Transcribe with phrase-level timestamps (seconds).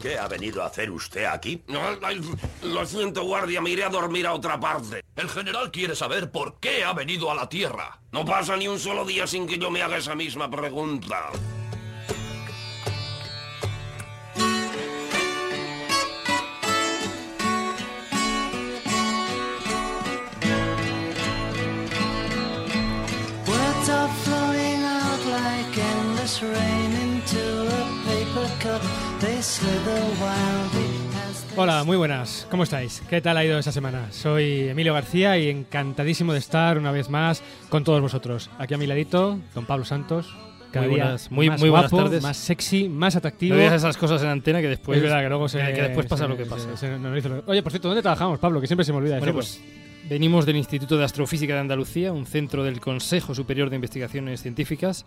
[0.00, 1.62] ¿Qué ha venido a hacer usted aquí?
[2.02, 2.20] Ay,
[2.62, 5.02] Lo siento, guardia, me iré a dormir a otra parte.
[5.16, 8.00] El general quiere saber por qué ha venido a la Tierra.
[8.12, 11.30] No pasa ni un solo día sin que yo me haga esa misma pregunta.
[31.60, 32.46] Hola, muy buenas.
[32.50, 33.02] ¿Cómo estáis?
[33.10, 34.12] ¿Qué tal ha ido esa semana?
[34.12, 38.48] Soy Emilio García y encantadísimo de estar una vez más con todos vosotros.
[38.58, 40.32] Aquí a mi ladito, don Pablo Santos.
[40.70, 42.22] Cada Muy día buenas- muy- más muy buenas guapo, tardes.
[42.22, 43.54] más sexy, más atractivo.
[43.56, 44.98] No digas esas cosas en antena que después.
[44.98, 46.76] es verdad que luego se, que después pasa se- lo que pasa.
[46.76, 48.60] se- dice lo- Oye, por cierto, ¿dónde trabajamos, Pablo?
[48.60, 49.60] Que siempre se me olvida Bueno, decirlo.
[49.64, 54.42] pues venimos del Instituto de Astrofísica de Andalucía, un centro del Consejo Superior de Investigaciones
[54.42, 55.06] Científicas.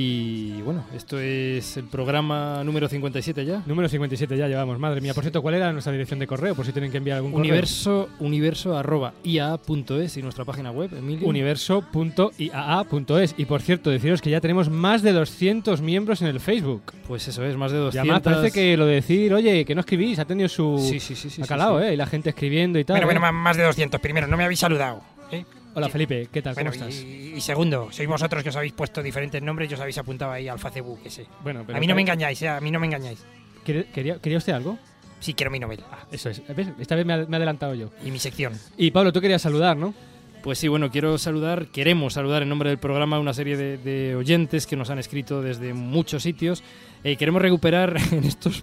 [0.00, 3.64] Y bueno, esto es el programa número 57 ya.
[3.66, 4.78] Número 57 ya llevamos.
[4.78, 6.54] Madre mía, por cierto, ¿cuál era nuestra dirección de correo?
[6.54, 7.48] Por si tienen que enviar algún correo.
[7.50, 11.26] Universo, universo arroba ia.es y nuestra página web, Emilio.
[11.26, 13.34] universo.iaa.es.
[13.38, 16.92] Y por cierto, deciros que ya tenemos más de 200 miembros en el Facebook.
[17.08, 18.08] Pues eso es, más de Y 200.
[18.08, 20.78] además parece que lo de decir, oye, que no escribís, ha tenido su...
[20.78, 21.28] Sí, sí, sí.
[21.28, 21.86] sí, ha sí, calado, sí.
[21.86, 21.94] ¿eh?
[21.94, 22.94] Y la gente escribiendo y tal.
[22.94, 23.22] Bueno, bueno, ¿eh?
[23.32, 24.00] más- más de 200.
[24.00, 25.00] Primero, no me habéis saludado.
[25.32, 25.44] ¿eh?
[25.74, 26.54] Hola Felipe, ¿qué tal?
[26.54, 27.02] Bueno, ¿Cómo estás?
[27.04, 30.32] y, y segundo, sois vosotros que os habéis puesto diferentes nombres y os habéis apuntado
[30.32, 31.26] ahí al Facebook ese.
[31.42, 33.24] Bueno, pero a mí no me engañáis, eh, a mí no me engañáis.
[33.64, 34.78] ¿Quería, quería, usted algo?
[35.20, 36.42] Sí quiero mi novela Eso es.
[36.56, 36.68] ¿Ves?
[36.78, 37.90] Esta vez me ha, me ha adelantado yo.
[38.04, 38.54] y mi sección.
[38.76, 39.94] Y Pablo, tú querías saludar, ¿no?
[40.42, 43.76] Pues sí, bueno, quiero saludar, queremos saludar en nombre del programa a una serie de,
[43.76, 46.62] de oyentes que nos han escrito desde muchos sitios.
[47.04, 48.62] Eh, queremos recuperar en estos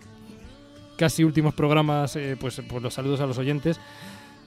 [0.98, 3.80] casi últimos programas eh, pues, pues los saludos a los oyentes.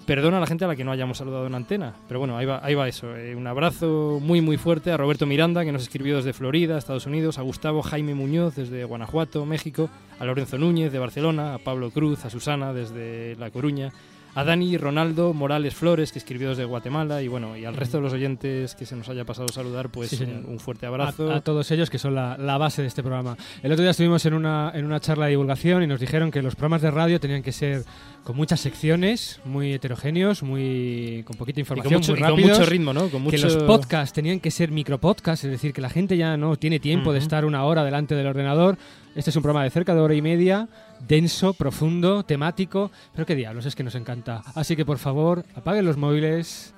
[0.08, 2.46] Perdona a la gente a la que no hayamos saludado en antena, pero bueno, ahí
[2.46, 3.14] va, ahí va eso.
[3.14, 7.04] Eh, un abrazo muy muy fuerte a Roberto Miranda, que nos escribió desde Florida, Estados
[7.04, 11.90] Unidos, a Gustavo Jaime Muñoz desde Guanajuato, México, a Lorenzo Núñez de Barcelona, a Pablo
[11.90, 13.92] Cruz, a Susana desde La Coruña,
[14.34, 18.04] a Dani Ronaldo Morales Flores, que escribió desde Guatemala, y bueno, y al resto de
[18.04, 21.32] los oyentes que se nos haya pasado saludar, pues Sí, un, un fuerte A, abrazo.
[21.32, 23.36] a todos ellos que son la, la base de este programa.
[23.62, 26.40] El otro día estuvimos en una, en una charla de divulgación y nos dijeron que
[26.42, 27.82] los programas de radio tenían que ser
[28.24, 32.58] con muchas secciones, muy heterogéneos, muy con poquita información, con mucho, muy y con rápidos.
[32.58, 33.08] mucho ritmo, ¿no?
[33.08, 33.36] Con mucho...
[33.36, 36.78] Que los podcasts tenían que ser micropodcasts, es decir, que la gente ya no tiene
[36.78, 38.76] tiempo de estar una hora delante del ordenador.
[39.14, 40.68] Este es un programa de cerca de hora y media,
[41.00, 44.42] denso, profundo, temático, pero qué diablos, es que nos encanta.
[44.54, 46.74] Así que por favor, apaguen los móviles,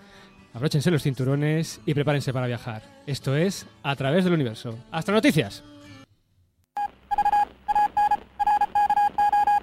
[0.55, 2.83] abróchense los cinturones y prepárense para viajar.
[3.07, 4.79] Esto es A través del universo.
[4.91, 5.63] Hasta noticias.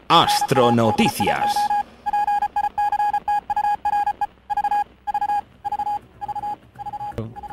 [0.09, 1.53] Astronoticias.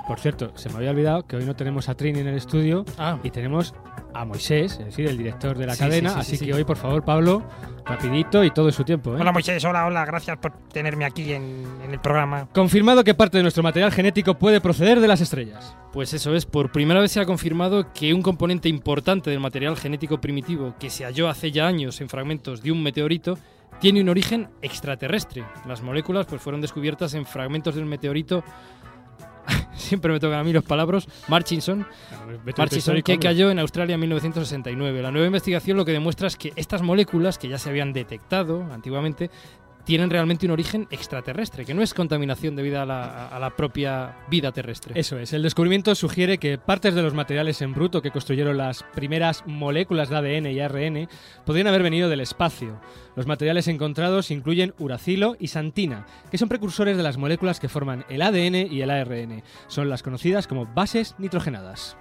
[0.06, 2.84] Por cierto, se me había olvidado que hoy no tenemos a Trini en el estudio
[2.98, 3.74] Ah, y tenemos
[4.14, 6.10] a Moisés, es decir, el director de la Sí, cadena.
[6.10, 6.56] sí, sí, así sí, que sí.
[6.58, 7.42] hoy, por favor, Pablo,
[7.84, 9.16] rapidito y todo su tiempo.
[9.16, 9.20] ¿eh?
[9.20, 12.48] Hola Moisés, hola, hola, gracias por tenerme aquí en, en el programa.
[12.52, 15.76] Confirmado que parte de nuestro material genético puede proceder de las estrellas.
[15.92, 19.76] Pues eso es, por primera vez se ha confirmado que un componente importante del material
[19.76, 23.38] genético primitivo que se halló hace ya años en fragmentos de un meteorito
[23.80, 25.44] tiene un origen extraterrestre.
[25.66, 28.44] Las moléculas pues fueron descubiertas en fragmentos del meteorito
[29.76, 31.06] siempre me tocan a mí los palabras.
[31.28, 31.86] Marchinson,
[32.56, 35.02] Marchinson que cayó en Australia en 1969.
[35.02, 38.64] La nueva investigación lo que demuestra es que estas moléculas que ya se habían detectado
[38.72, 39.30] antiguamente
[39.84, 44.16] tienen realmente un origen extraterrestre, que no es contaminación debida a la, a la propia
[44.28, 44.98] vida terrestre.
[44.98, 48.82] Eso es, el descubrimiento sugiere que partes de los materiales en bruto que construyeron las
[48.94, 51.08] primeras moléculas de ADN y ARN
[51.44, 52.80] podrían haber venido del espacio.
[53.16, 58.04] Los materiales encontrados incluyen uracilo y santina, que son precursores de las moléculas que forman
[58.08, 59.42] el ADN y el ARN.
[59.68, 61.96] Son las conocidas como bases nitrogenadas.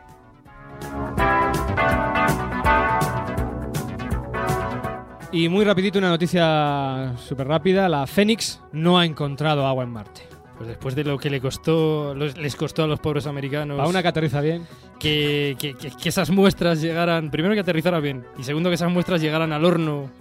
[5.33, 10.21] Y muy rapidito una noticia súper rápida, la Fénix no ha encontrado agua en Marte.
[10.57, 14.03] Pues después de lo que le costó, les costó a los pobres americanos Para una
[14.03, 14.65] que aterriza bien.
[14.99, 18.91] que, que- que- que esas muestras llegaran, primero que aterrizara bien y segundo que esas
[18.91, 20.11] muestras llegaran al horno.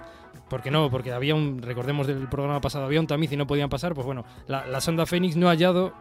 [0.48, 3.68] Porque no, porque había un, recordemos del programa pasado, había un tamiz y no podían
[3.68, 3.94] pasar.
[3.94, 5.92] Pues bueno, la, la sonda Fénix no ha hallado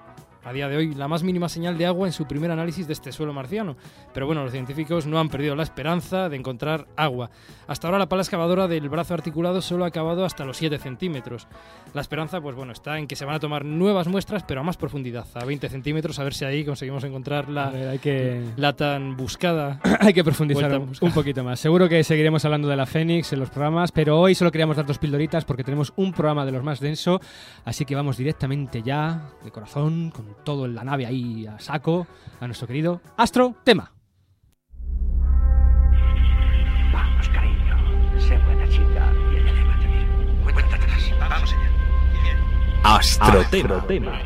[0.43, 2.93] a día de hoy la más mínima señal de agua en su primer análisis de
[2.93, 3.75] este suelo marciano.
[4.13, 7.29] Pero bueno, los científicos no han perdido la esperanza de encontrar agua.
[7.67, 11.47] Hasta ahora la pala excavadora del brazo articulado solo ha acabado hasta los 7 centímetros.
[11.93, 14.63] La esperanza, pues bueno, está en que se van a tomar nuevas muestras, pero a
[14.63, 18.43] más profundidad, a 20 centímetros, a ver si ahí conseguimos encontrar la, ver, hay que...
[18.57, 21.59] la tan buscada Hay que profundizar un poquito más.
[21.59, 24.85] Seguro que seguiremos hablando de la Fénix en los programas, pero hoy solo queríamos dar
[24.85, 27.21] dos pildoritas porque tenemos un programa de los más denso,
[27.65, 32.07] así que vamos directamente ya, de corazón, con todo en la nave ahí a saco,
[32.39, 33.91] a nuestro querido Astro Tema.
[42.83, 43.43] Astro
[43.87, 44.21] Tema.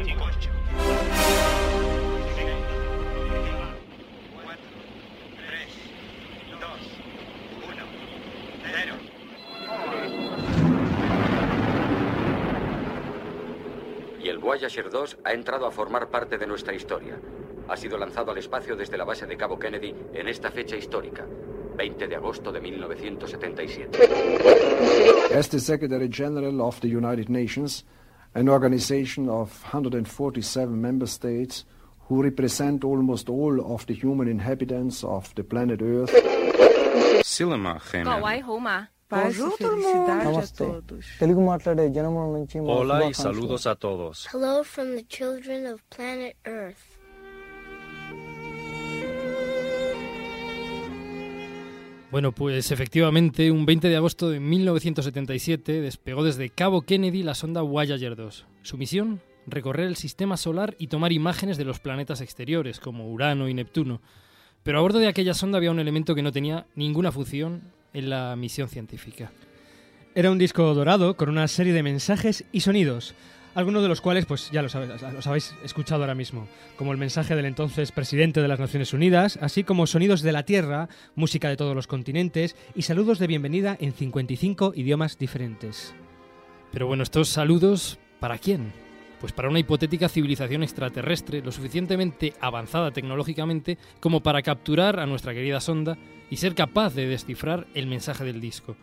[14.45, 17.19] Voyager 2 ha entrado a formar parte de nuestra historia.
[17.69, 21.25] Ha sido lanzado al espacio desde la base de Cabo Kennedy en esta fecha histórica,
[21.77, 23.99] 20 de agosto de 1977.
[25.37, 27.85] As the Secretary General of the United Nations,
[28.35, 31.65] an organization of 147 member states
[32.09, 36.13] who represent almost all of the human inhabitants of the planet Earth,
[38.05, 38.89] 各位好嘛？
[39.08, 40.34] Bonjour, y felicidad.
[42.66, 44.28] Hola y saludos a todos.
[44.34, 46.78] Hello from the children of planet Earth.
[52.10, 57.62] Bueno, pues efectivamente, un 20 de agosto de 1977 despegó desde Cabo Kennedy la sonda
[57.62, 58.48] Voyager 2.
[58.64, 63.50] Su misión, recorrer el sistema solar y tomar imágenes de los planetas exteriores, como Urano
[63.50, 64.02] y Neptuno.
[64.64, 68.10] Pero a bordo de aquella sonda había un elemento que no tenía ninguna función en
[68.10, 69.32] la misión científica.
[70.14, 73.16] Era un disco dorado con una serie de mensajes y sonidos,
[73.54, 76.48] algunos de los cuales pues ya los, habéis- los habéis escuchado ahora mismo,
[76.78, 80.44] como el mensaje del entonces presidente de las Naciones Unidas, así como sonidos de la
[80.44, 85.94] Tierra, música de todos los continentes y saludos de bienvenida en 55 idiomas diferentes.
[86.72, 88.72] Pero bueno, estos saludos, ¿para quién?
[89.20, 95.34] Pues para una hipotética civilización extraterrestre lo suficientemente avanzada tecnológicamente como para capturar a nuestra
[95.34, 95.98] querida sonda
[96.30, 98.76] y ser capaz de descifrar el mensaje del disco.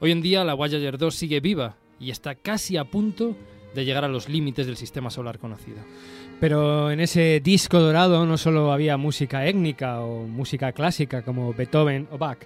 [0.00, 3.36] Hoy en día la Voyager 2 sigue viva y está casi a punto
[3.74, 5.78] de llegar a los límites del sistema solar conocido.
[6.40, 12.08] Pero en ese disco dorado no solo había música étnica o música clásica como Beethoven
[12.10, 12.38] o Bach.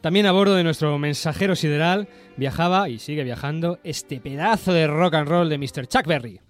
[0.00, 5.14] También a bordo de nuestro mensajero sideral viajaba y sigue viajando este pedazo de rock
[5.14, 5.86] and roll de Mr.
[5.86, 6.40] Chuck Berry.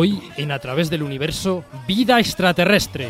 [0.00, 3.08] Hoy, en A través del universo, vida extraterrestre.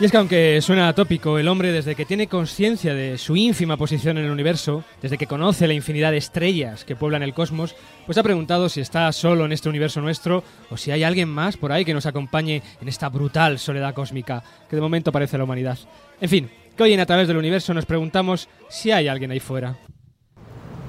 [0.00, 3.76] Y es que aunque suena atópico, el hombre desde que tiene conciencia de su ínfima
[3.76, 7.76] posición en el universo, desde que conoce la infinidad de estrellas que pueblan el cosmos,
[8.06, 11.58] pues ha preguntado si está solo en este universo nuestro o si hay alguien más
[11.58, 15.44] por ahí que nos acompañe en esta brutal soledad cósmica que de momento parece la
[15.44, 15.78] humanidad.
[16.18, 19.40] En fin, que hoy en A través del universo nos preguntamos si hay alguien ahí
[19.40, 19.76] fuera.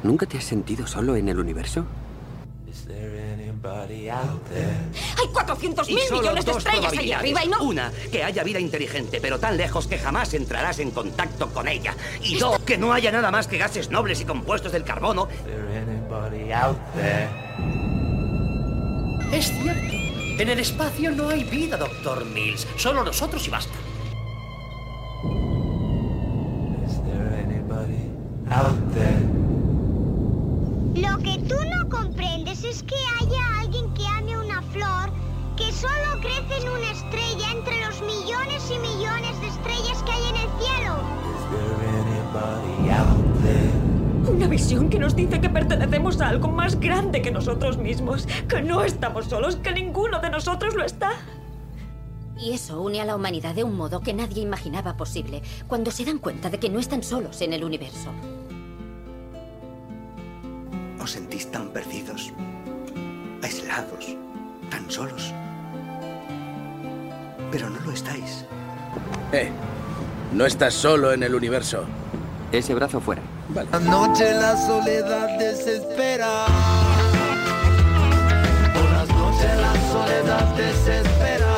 [0.03, 1.85] ¿Nunca te has sentido solo en el universo?
[5.19, 7.19] Hay 400 Y mil solo millones de estrellas ahí probabilidades.
[7.19, 7.63] arriba y no.
[7.63, 11.95] Una, que haya vida inteligente, pero tan lejos que jamás entrarás en contacto con ella.
[12.21, 15.27] Y dos, que no haya nada más que gases nobles y compuestos del carbono.
[19.31, 19.95] Es cierto.
[20.39, 22.67] En el espacio no hay vida, doctor Mills.
[22.77, 23.73] Solo nosotros y basta.
[28.49, 28.80] Lo
[44.61, 49.25] Que nos dice que pertenecemos a algo más grande que nosotros mismos, que no estamos
[49.25, 51.13] solos, que ninguno de nosotros lo está.
[52.39, 56.05] Y eso une a la humanidad de un modo que nadie imaginaba posible, cuando se
[56.05, 58.11] dan cuenta de que no están solos en el universo.
[61.01, 62.31] Os sentís tan perdidos,
[63.43, 64.15] aislados,
[64.69, 65.33] tan solos.
[67.51, 68.45] Pero no lo estáis.
[69.33, 69.49] Eh,
[70.33, 71.83] no estás solo en el universo.
[72.51, 73.21] Ese brazo fuera.
[73.49, 73.67] Vale.
[73.71, 76.45] Anoche la soledad desespera.
[78.73, 81.55] Por las noches la soledad desespera.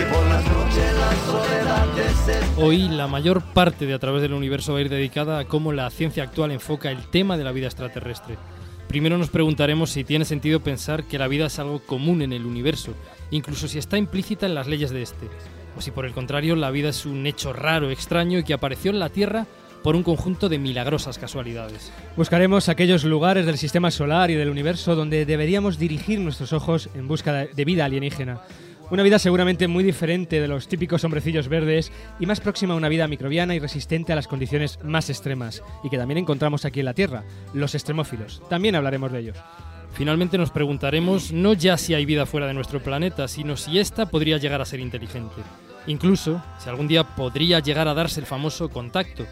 [0.00, 2.46] Y por las noches la soledad desespera.
[2.58, 5.72] Hoy la mayor parte de A través del universo va a ir dedicada a cómo
[5.72, 8.36] la ciencia actual enfoca el tema de la vida extraterrestre.
[8.88, 12.46] Primero nos preguntaremos si tiene sentido pensar que la vida es algo común en el
[12.46, 12.94] universo,
[13.30, 15.28] incluso si está implícita en las leyes de este,
[15.76, 18.90] o si por el contrario la vida es un hecho raro, extraño y que apareció
[18.90, 19.46] en la Tierra
[19.82, 21.92] por un conjunto de milagrosas casualidades.
[22.16, 27.06] Buscaremos aquellos lugares del sistema solar y del universo donde deberíamos dirigir nuestros ojos en
[27.06, 28.40] busca de- vida alienígena.
[28.90, 32.88] Una vida seguramente muy diferente de los típicos hombrecillos verdes y más próxima a una
[32.88, 36.86] vida microbiana y resistente a las condiciones más extremas, y que también encontramos aquí en
[36.86, 38.42] la Tierra, los extremófilos.
[38.48, 39.36] También hablaremos de ellos.
[39.92, 44.06] Finalmente nos preguntaremos no ya si hay vida fuera de nuestro planeta, sino si ésta
[44.06, 45.42] podría llegar a ser inteligente.
[45.86, 49.26] Incluso si algún día podría llegar a darse el famoso contacto.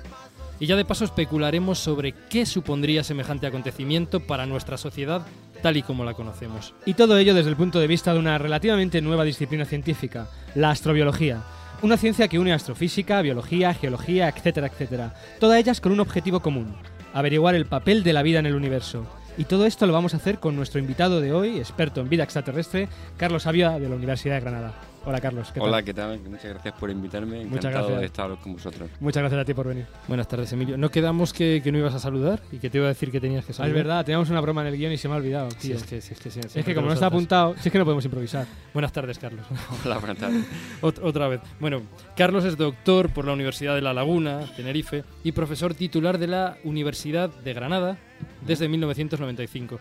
[0.60, 5.26] Y ya de paso especularemos sobre qué supondría semejante acontecimiento para nuestra sociedad
[5.62, 6.74] tal y como la conocemos.
[6.84, 10.70] Y todo ello desde el punto de vista de una relativamente nueva disciplina científica, la
[10.70, 11.42] astrobiología.
[11.80, 15.14] Una ciencia que une astrofísica, biología, geología, etcétera, etcétera.
[15.40, 16.76] Todas ellas con un objetivo común,
[17.14, 19.06] averiguar el papel de la vida en el universo.
[19.38, 22.24] Y todo esto lo vamos a hacer con nuestro invitado de hoy, experto en vida
[22.24, 24.74] extraterrestre, Carlos Avia de la Universidad de Granada.
[25.06, 25.68] Hola Carlos, ¿qué tal?
[25.68, 26.18] Hola, ¿qué tal?
[26.20, 27.44] Muchas gracias por invitarme.
[27.44, 28.00] Muchas Encantado gracias.
[28.00, 28.88] de estar con vosotros.
[29.00, 29.84] Muchas gracias a ti por venir.
[30.08, 30.78] Buenas tardes, Emilio.
[30.78, 33.20] ¿No quedamos que, que no ibas a saludar y que te iba a decir que
[33.20, 33.76] tenías que Ah, saludar?
[33.76, 35.48] es verdad, teníamos una broma en el guion y se me ha olvidado.
[35.58, 37.72] Sí, es que, sí, es que, sí, es que como no está apuntado, si es
[37.72, 38.46] que no podemos improvisar.
[38.72, 39.44] Buenas tardes, Carlos.
[39.84, 40.42] Hola, buenas tardes.
[40.80, 41.40] Ot- otra vez.
[41.60, 41.82] Bueno,
[42.16, 46.56] Carlos es doctor por la Universidad de La Laguna, Tenerife, y profesor titular de la
[46.64, 47.98] Universidad de Granada
[48.46, 49.78] desde 1995.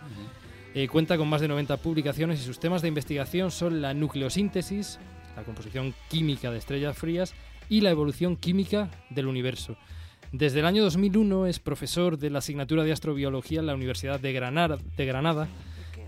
[0.75, 4.97] Eh, cuenta con más de 90 publicaciones y sus temas de investigación son la nucleosíntesis,
[5.35, 7.33] la composición química de estrellas frías
[7.69, 9.75] y la evolución química del universo.
[10.31, 14.33] Desde el año 2001 es profesor de la asignatura de astrobiología en la Universidad de
[14.33, 15.47] Granada,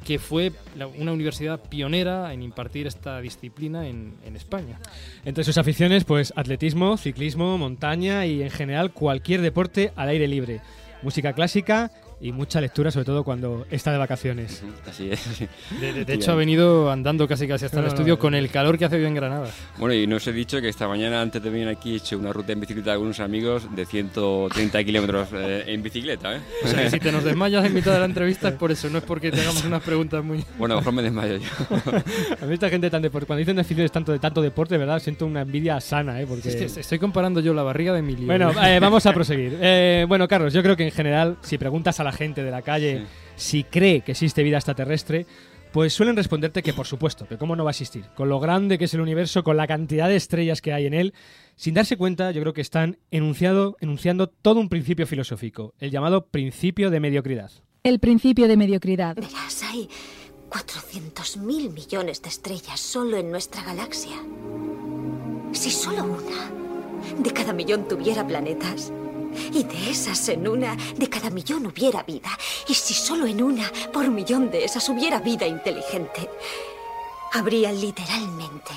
[0.04, 0.52] que fue
[0.98, 4.80] una universidad pionera en impartir esta disciplina en, en España.
[5.26, 10.62] Entre sus aficiones, pues atletismo, ciclismo, montaña y en general cualquier deporte al aire libre.
[11.02, 11.92] Música clásica
[12.22, 14.64] y mucha lectura, sobre todo cuando está de vacaciones.
[14.90, 15.20] Así es.
[15.20, 15.48] sí.
[15.82, 18.20] De, de- de hecho, ha venido andando casi casi hasta el No, no, estudio no.
[18.20, 19.48] con el calor que hace hoy en Granada.
[19.78, 22.32] Bueno, y nos he dicho que esta mañana, antes de venir aquí, he hecho una
[22.32, 26.36] ruta en bicicleta con unos amigos de 130 kilómetros eh, en bicicleta.
[26.38, 26.40] ¿eh?
[26.64, 28.90] O sea, que si te nos desmayas en mitad de la entrevista es por eso,
[28.90, 30.44] no es porque te hagamos unas preguntas muy...
[30.58, 31.46] Bueno, a lo mejor me desmayo yo.
[32.42, 35.00] A mí esta gente tan deporte, cuando dicen aficiones tanto de tanto deporte, ¿verdad?
[35.00, 36.26] Siento una envidia sana, ¿eh?
[36.28, 36.48] Porque...
[36.50, 38.26] Es que estoy comparando yo la barriga de Emilio.
[38.26, 39.58] Bueno, eh, vamos a proseguir.
[39.62, 42.62] Eh, bueno, Carlos, yo creo que en general, si preguntas a la gente de la
[42.62, 43.04] calle
[43.36, 45.26] si cree que existe vida extraterrestre,
[45.76, 48.06] pues suelen responderte que por supuesto, que cómo no va a existir.
[48.16, 50.94] Con lo grande que es el universo, con la cantidad de estrellas que hay en
[50.94, 51.14] él,
[51.58, 56.28] sin darse cuenta, yo creo que están enunciado, enunciando todo un principio filosófico, el llamado
[56.28, 57.52] principio de mediocridad.
[57.84, 59.16] El principio de mediocridad.
[59.16, 59.90] Verás, hay
[60.50, 64.16] 400.000 millones de estrellas solo en nuestra galaxia.
[65.52, 68.94] Si solo una de cada millón tuviera planetas,
[69.52, 72.30] y de esas en una de cada millón hubiera vida,
[72.68, 76.30] y si solo en una por millón de esas hubiera vida inteligente,
[77.34, 78.72] habría literalmente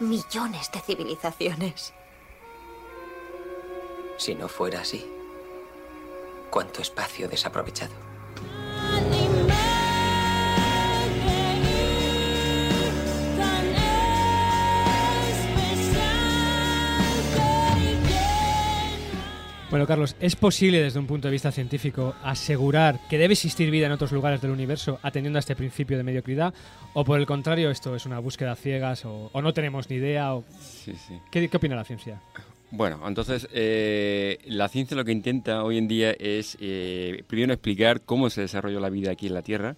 [0.00, 1.92] millones de civilizaciones.
[4.16, 5.04] Si no fuera así,
[6.50, 8.03] ¿cuánto espacio desaprovechado?
[19.74, 23.86] Bueno, Carlos, ¿es posible desde un punto de vista científico asegurar que debe existir vida
[23.86, 26.54] en otros lugares del universo atendiendo a este principio de mediocridad?
[26.92, 30.32] ¿O por el contrario, esto es una búsqueda ciegas o, o no tenemos ni idea?
[30.36, 30.44] O...
[30.60, 31.18] Sí, sí.
[31.28, 32.22] ¿Qué, qué opina la ciencia?
[32.70, 38.02] Bueno, entonces eh, la ciencia lo que intenta hoy en día es eh, primero explicar
[38.02, 39.74] cómo se desarrolló la vida aquí en la Tierra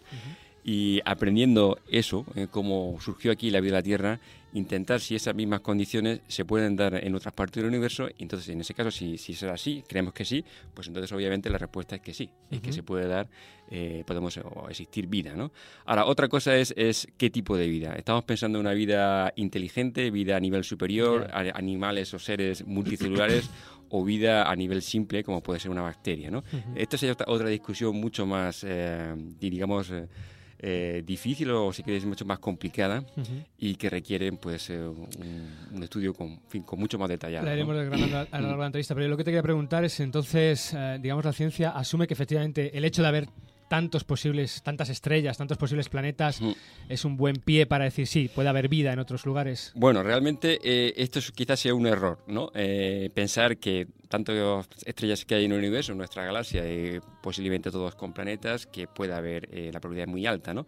[0.68, 4.20] y aprendiendo eso, eh, cómo surgió aquí la vida en la Tierra,
[4.52, 8.08] intentar si esas mismas condiciones se pueden dar en otras partes del universo.
[8.18, 10.44] Y entonces, en ese caso, si, si es así, creemos que sí,
[10.74, 13.28] pues entonces obviamente la respuesta es que sí, es que se puede dar,
[13.70, 15.52] eh, podemos o existir vida, ¿no?
[15.84, 17.94] Ahora, otra cosa es, es qué tipo de vida.
[17.94, 23.50] Estamos pensando en una vida inteligente, vida a nivel superior, a- animales o seres multicelulares
[23.90, 26.42] o vida a nivel simple, como puede ser una bacteria, ¿no?
[26.74, 29.92] Esta sería otra, otra discusión mucho más, eh, digamos,
[30.68, 33.04] eh, difícil o si queréis mucho más complicada
[33.56, 35.06] y que requieren pues eh, un,
[35.72, 37.44] un estudio con, fin, con mucho más detallado.
[37.46, 37.56] La ¿no?
[37.56, 39.44] iremos desgranando a, a lo largo de la entrevista, pero yo lo que te quería
[39.44, 43.28] preguntar es entonces, eh, digamos, la ciencia asume que efectivamente el hecho de haber
[43.68, 46.40] tantos posibles, tantas estrellas, tantos posibles planetas,
[46.88, 49.72] es un buen pie para decir sí, puede haber vida en otros lugares.
[49.74, 52.50] Bueno, realmente eh, esto es- quizás sea un error, ¿no?
[52.54, 57.70] Eh, pensar que tantas estrellas que hay en el universo, en nuestra galaxia, eh, posiblemente
[57.70, 60.66] todos con planetas, que pueda haber eh, la probabilidad muy alta, ¿no?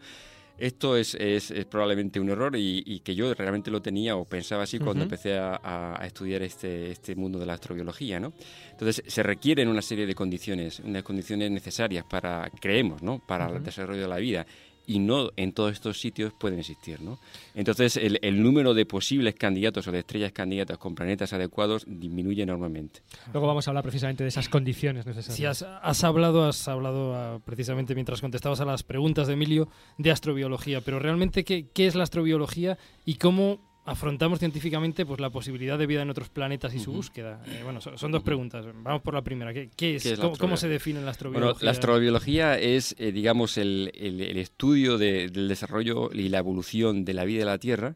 [0.58, 4.24] Esto es, es- es probablemente un error y, y que yo realmente lo tenía o
[4.24, 8.32] pensaba así cuando empecé a, estudiar este, este mundo de la astrobiología, ¿no?
[8.70, 13.18] Entonces se requieren una serie de condiciones, unas condiciones necesarias para, creemos, ¿no?
[13.18, 14.46] Para el desarrollo de la vida.
[14.88, 17.00] Y no en todos estos sitios pueden existir.
[17.02, 17.18] ¿no?
[17.54, 22.42] Entonces, el, el número de posibles candidatos o de estrellas candidatas con planetas adecuados disminuye
[22.42, 23.02] enormemente.
[23.32, 25.36] Luego vamos a hablar precisamente de esas condiciones necesarias.
[25.36, 29.68] Si has, has hablado, has hablado ah, precisamente mientras contestabas a las preguntas de Emilio
[29.98, 35.30] de astrobiología, pero realmente qué, qué es la astrobiología y cómo afrontamos científicamente pues la
[35.30, 37.42] posibilidad de vida en otros planetas y su búsqueda.
[37.46, 38.66] Eh, bueno, son, son dos preguntas.
[38.82, 39.52] Vamos por la primera.
[39.52, 40.02] ¿Qué, qué es?
[40.02, 41.52] ¿Qué es la ¿Cómo, se define la astrobiología?
[41.54, 46.38] Bueno, la astrobiología es, eh, digamos, el, el- el estudio de- del desarrollo y la
[46.38, 47.94] evolución de la vida de la Tierra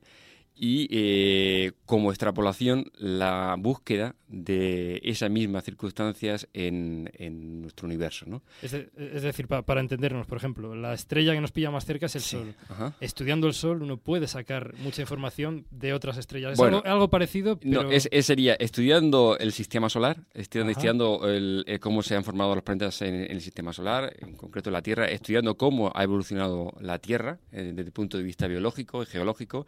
[0.54, 8.24] y eh, como extrapolación la búsqueda de esas mismas circunstancias en, en nuestro universo.
[8.28, 8.42] ¿no?
[8.62, 11.84] Es, de- es decir, pa- para entendernos, por ejemplo, la estrella que nos pilla más
[11.84, 12.54] cerca es el Sí, Sol.
[12.68, 12.94] ajá.
[13.00, 16.52] Estudiando el Sol uno puede sacar mucha información de otras estrellas.
[16.52, 17.82] Es Bueno, algo, algo parecido, pero...
[17.82, 20.78] No, es, es- sería estudiando el sistema solar, estudiando, Ajá.
[20.80, 24.34] estudiando el- eh, cómo se han formado los planetas en, en el sistema solar, en
[24.36, 28.46] concreto la Tierra, estudiando cómo ha evolucionado la Tierra eh, desde el punto de vista
[28.46, 29.66] biológico y geológico.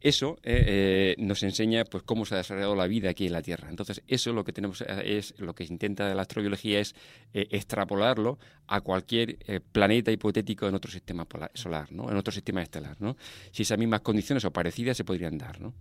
[0.00, 3.42] Eso eh, eh, nos enseña pues cómo se ha desarrollado la vida aquí en la
[3.42, 3.68] Tierra.
[3.70, 4.86] Entonces, eso lo que tenemos eh,
[5.18, 6.94] es lo que intenta la astrobiología es
[7.32, 9.38] extrapolarlo a cualquier
[9.72, 12.10] planeta hipotético en otro sistema polar- solar, ¿no?
[12.10, 13.16] En otro sistema estelar, ¿no?
[13.52, 15.74] Si esas mismas condiciones o parecidas se podrían dar, ¿no?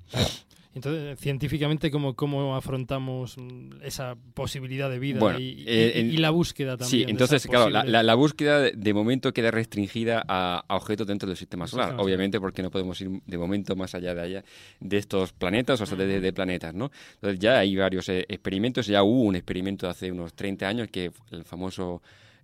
[0.76, 6.00] Entonces, científicamente, ¿cómo, cómo afrontamos mm, esa posibilidad de vida Bueno, y, y- eh, y-
[6.02, 7.06] en- y la búsqueda también?
[7.08, 10.76] Sí, entonces, claro, la, posible- la- la búsqueda de, de momento queda restringida a, a
[10.76, 14.22] objetos dentro del sistema solar, obviamente porque no podemos ir de momento más allá de
[14.22, 14.44] allá
[14.82, 16.92] de estos planetas, o sea, de, de planetas, ¿no?
[17.16, 21.10] Entonces ya hay varios eh, experimentos, ya hubo un experimento hace unos 30 años que
[21.32, 22.02] el famoso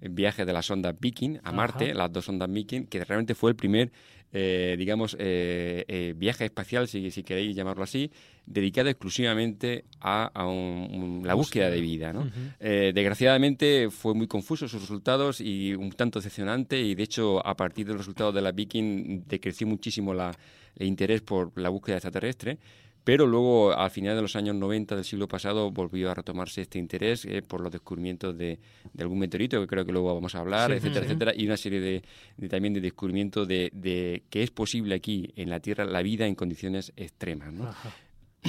[0.10, 1.52] viaje de la sonda Viking a Ajá.
[1.52, 3.92] Marte, las dos sondas Viking, que realmente fue el primer,
[4.34, 8.10] eh, digamos, eh, eh, viaje espacial, si, si queréis llamarlo así,
[8.46, 12.12] dedicado exclusivamente a, a un- un- la búsqueda de vida.
[12.14, 12.30] ¿no?
[12.96, 17.86] Desgraciadamente fue muy confuso sus resultados y un tanto decepcionante y de hecho a partir
[17.86, 20.32] de los resultados de la Viking decreció muchísimo la,
[20.78, 22.58] el interés por la búsqueda extraterrestre.
[23.04, 26.78] Pero luego, al final de los años 90 del siglo pasado, volvió a retomarse este
[26.78, 28.60] interés eh, por los descubrimientos de,
[28.94, 31.06] de algún meteorito, que creo que luego vamos a hablar, Sí, etcétera, sí.
[31.08, 32.04] etcétera, y una serie de,
[32.38, 36.28] de también de descubrimientos de, de que es posible aquí en la Tierra la vida
[36.28, 37.52] en condiciones extremas.
[37.52, 37.74] ¿no?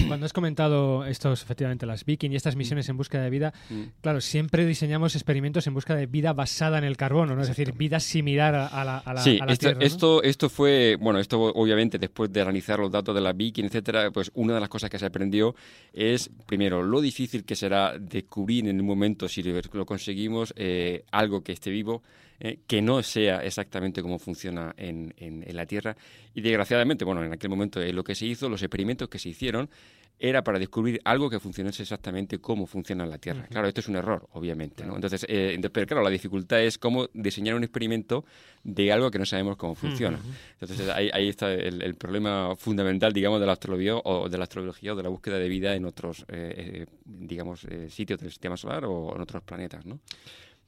[0.08, 3.82] Cuando has comentado estos, efectivamente, las Viking y estas misiones en búsqueda de vida, Mm.
[4.00, 7.42] claro, siempre diseñamos experimentos en busca de vida basada en el carbono, ¿no?
[7.42, 9.80] Es decir, vida similar a, la, a la, sí, a la esto, Tierra.
[9.80, 9.86] ¿no?
[9.86, 14.10] esto, esto fue, bueno, esto obviamente después de analizar los datos de la Viking, etcétera,
[14.10, 15.54] pues una de las cosas que se aprendió
[15.92, 21.42] es, primero, lo difícil que será descubrir en un momento, si lo conseguimos, eh, algo
[21.42, 22.02] que esté vivo,
[22.44, 25.96] eh, que no sea exactamente como funciona en, en- en la Tierra.
[26.34, 29.28] Y desgraciadamente, bueno, en aquel momento eh, lo que se hizo, los experimentos que se
[29.28, 29.70] hicieron,
[30.18, 33.44] era para descubrir algo que funcionase exactamente como funciona en la Tierra.
[33.48, 34.84] Claro, esto es un error, obviamente.
[34.84, 34.94] ¿no?
[34.96, 38.24] Entonces, eh, pero claro, la dificultad es cómo diseñar un experimento
[38.62, 40.20] de algo que no sabemos cómo funciona.
[40.60, 44.44] Entonces, ahí, ahí está el, el problema fundamental, digamos, de la astrología o de la
[44.44, 48.30] astrología o de la búsqueda de vida en otros, eh, eh, digamos, eh, sitios del
[48.30, 49.98] sistema solar o en otros planetas, ¿no?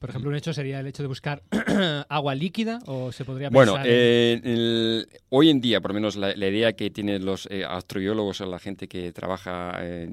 [0.04, 1.42] Por ejemplo, un hecho sería el hecho de buscar
[2.10, 5.94] agua líquida o se podría Bueno, pensar en- eh, el- hoy en día, por lo
[5.94, 10.10] menos la, la idea que tienen los eh, astrobiólogos o la gente que trabaja eh,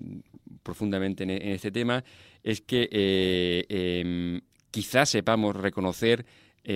[0.64, 2.06] profundamente en, en este tema
[2.42, 2.88] es que
[3.68, 4.40] em,
[4.72, 6.26] quizás sepamos reconocer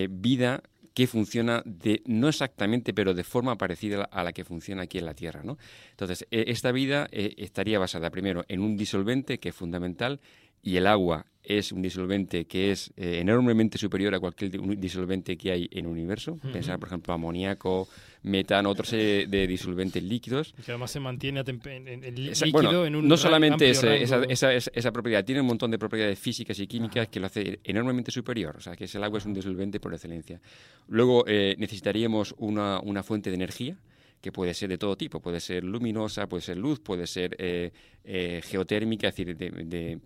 [0.10, 0.62] vida
[0.94, 5.06] que funciona de no exactamente, pero de forma parecida a la que funciona aquí en
[5.06, 5.58] la Tierra, ¿no?
[5.92, 10.20] Entonces, eh, esta vida estaría basada primero en un disolvente que es fundamental
[10.62, 15.52] y el agua es un disolvente que es eh, enormemente superior a cualquier disolvente que
[15.52, 16.40] hay en el universo.
[16.52, 17.88] Pensar, por ejemplo, amoníaco,
[18.24, 20.56] metano, otra serie de disolventes líquidos.
[20.58, 24.24] Y que además se mantiene en, Esa- líquido bueno, en un no solamente esa, rango.
[24.28, 27.60] esa, esa- esa propiedad, tiene un montón de propiedades físicas y químicas que lo hace
[27.64, 28.56] enormemente superior.
[28.58, 30.42] O sea, que es el agua es un disolvente por excelencia.
[30.88, 33.78] Luego eh, necesitaríamos una, una fuente de energía
[34.20, 37.72] que puede ser de todo tipo, puede ser luminosa, puede ser luz, puede ser eh,
[38.04, 40.00] eh, geotérmica, es decir, de, de,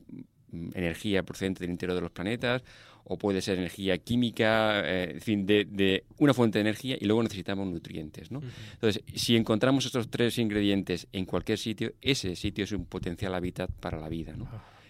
[0.74, 2.64] energía procedente del interior de los planetas,
[3.06, 7.06] o puede ser energía química, eh, en fin, de, de una fuente de energía y
[7.06, 8.32] luego necesitamos nutrientes.
[8.32, 8.42] ¿no?
[8.74, 13.72] Entonces, si encontramos estos tres ingredientes en cualquier sitio, ese sitio es un potencial hábitat
[13.72, 14.34] para la vida.
[14.38, 14.48] ¿no?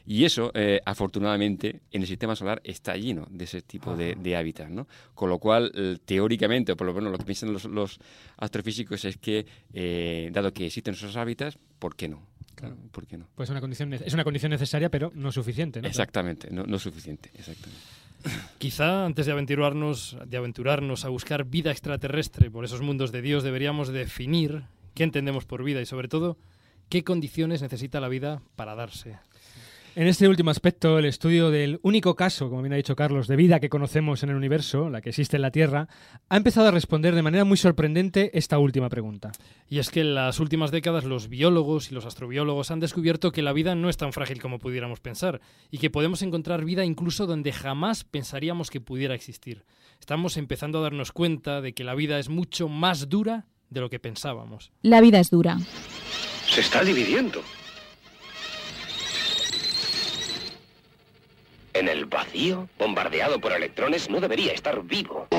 [0.09, 4.35] Y eso, eh, afortunadamente, en el sistema solar está lleno de ese tipo de, de
[4.35, 4.87] hábitat, ¿no?
[5.13, 7.99] Con lo cual, eh, teóricamente, o por lo menos lo que piensan los, los
[8.37, 12.23] astrofísicos es que, eh, dado que existen esos hábitats, ¿por qué no?
[12.91, 13.27] ¿Por qué no?
[13.35, 15.81] Pues una condición, es una condición necesaria, pero no suficiente.
[15.81, 15.87] ¿no?
[15.87, 17.79] Exactamente, no, no es suficiente, exactamente.
[18.57, 23.43] Quizá antes de aventurarnos, de aventurarnos a buscar vida extraterrestre por esos mundos de Dios,
[23.43, 26.37] deberíamos definir qué entendemos por vida y sobre todo
[26.89, 29.17] qué condiciones necesita la vida para darse.
[29.99, 33.35] En este último aspecto, el estudio del único caso, como bien ha dicho Carlos, de
[33.35, 35.89] vida que conocemos en el universo, la que existe en la Tierra,
[36.29, 39.33] ha empezado a responder de manera muy sorprendente esta última pregunta.
[39.67, 43.41] Y es que en las últimas décadas los biólogos y los astrobiólogos han descubierto que
[43.41, 47.27] la vida no es tan frágil como pudiéramos pensar y que podemos encontrar vida incluso
[47.27, 49.65] donde jamás pensaríamos que pudiera existir.
[49.99, 53.89] Estamos empezando a darnos cuenta de que la vida es mucho más dura de lo
[53.89, 54.71] que pensábamos.
[54.81, 55.57] La vida es dura.
[56.47, 57.41] Se está dividiendo.
[61.79, 65.29] En el vacío, bombardeado por electrones, no debería estar vivo.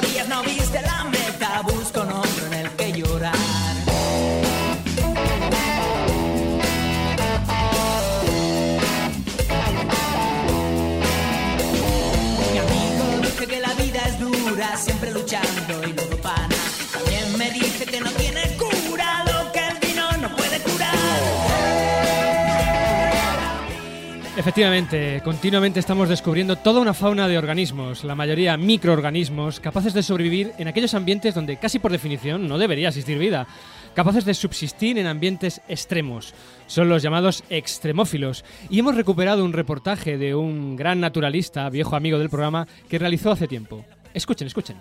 [0.00, 0.97] Corrías no viste la
[24.48, 30.54] Efectivamente, continuamente estamos descubriendo toda una fauna de organismos, la mayoría microorganismos, capaces de sobrevivir
[30.56, 33.46] en aquellos ambientes donde casi por definición no debería existir vida,
[33.92, 36.32] capaces de subsistir en ambientes extremos.
[36.66, 38.42] Son los llamados extremófilos.
[38.70, 43.30] Y hemos recuperado un reportaje de un gran naturalista, viejo amigo del programa, que realizó
[43.30, 43.84] hace tiempo.
[44.14, 44.78] Escuchen, escuchen.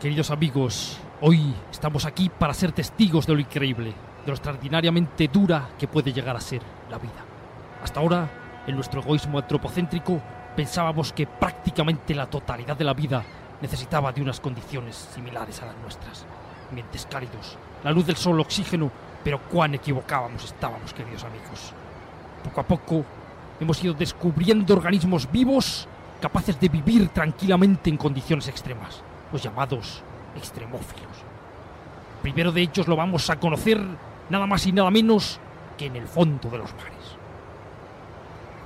[0.00, 3.92] Queridos amigos, hoy estamos aquí para ser testigos de lo increíble,
[4.28, 6.60] lo extraordinariamente dura que puede llegar a ser
[6.90, 7.24] la vida.
[7.82, 8.28] Hasta ahora,
[8.66, 10.20] en nuestro egoísmo antropocéntrico,
[10.54, 13.24] pensábamos que prácticamente la totalidad de la vida
[13.60, 16.26] necesitaba de unas condiciones similares a las nuestras.
[16.68, 18.90] Ambientes cálidos, la luz del sol, oxígeno,
[19.24, 21.72] pero cuán equivocábamos estábamos, queridos amigos.
[22.44, 23.04] Poco a poco
[23.60, 25.88] hemos ido descubriendo organismos vivos
[26.20, 30.02] capaces de vivir tranquilamente en condiciones extremas, los llamados
[30.36, 31.16] extremófilos.
[32.22, 33.80] Primero de ellos lo vamos a conocer
[34.30, 35.40] nada más y nada menos
[35.76, 37.16] que en el fondo de los mares.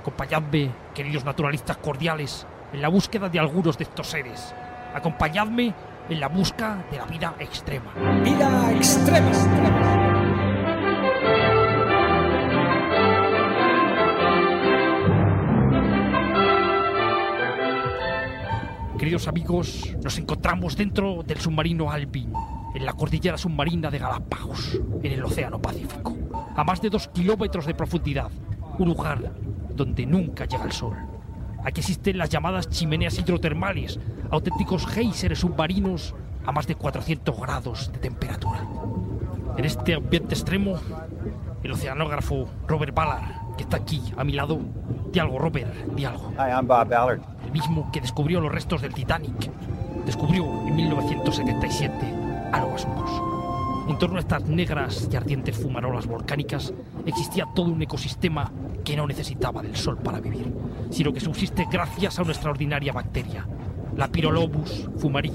[0.01, 4.53] Acompañadme, queridos naturalistas cordiales, en la búsqueda de algunos de estos seres.
[4.93, 5.73] Acompañadme
[6.09, 7.93] en la busca de la vida extrema.
[8.23, 9.31] Vida extrema.
[18.97, 22.31] Queridos amigos, nos encontramos dentro del submarino Alvin,
[22.73, 26.15] en la cordillera submarina de Galápagos, en el Océano Pacífico,
[26.55, 28.31] a más de dos kilómetros de profundidad,
[28.79, 29.31] un lugar
[29.75, 30.95] donde nunca llega el sol.
[31.63, 33.99] Aquí existen las llamadas chimeneas hidrotermales,
[34.31, 36.13] auténticos géiseres submarinos
[36.45, 38.67] a más de 400 grados de temperatura.
[39.55, 40.75] En este ambiente extremo,
[41.63, 44.59] el oceanógrafo Robert Ballard, que está aquí a mi lado,
[45.11, 46.31] di algo, Robert, di algo.
[46.31, 47.21] Hi, I'm Bob Ballard.
[47.45, 49.51] El mismo que descubrió los restos del Titanic.
[50.05, 53.85] Descubrió en 1977 algo asombroso.
[53.89, 56.73] En torno a estas negras y ardientes fumarolas volcánicas
[57.05, 58.49] existía todo un ecosistema
[58.85, 60.53] que no necesitaba del sol para vivir,
[60.89, 63.45] sino que subsiste gracias a una extraordinaria bacteria,
[63.97, 65.33] la Pyrolobus fumari,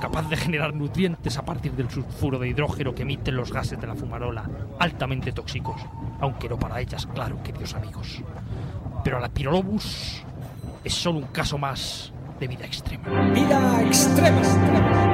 [0.00, 3.86] capaz de generar nutrientes a partir del sulfuro de hidrógeno que emiten los gases de
[3.86, 5.80] la fumarola, altamente tóxicos,
[6.20, 8.20] aunque no para ellas, claro, queridos amigos.
[9.02, 10.22] Pero la Pyrolobus
[10.84, 13.30] es solo un caso más de vida extrema.
[13.32, 15.13] Vida extrema.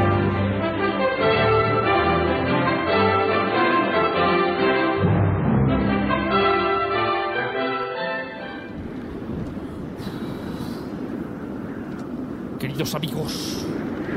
[12.91, 13.67] Queridos amigos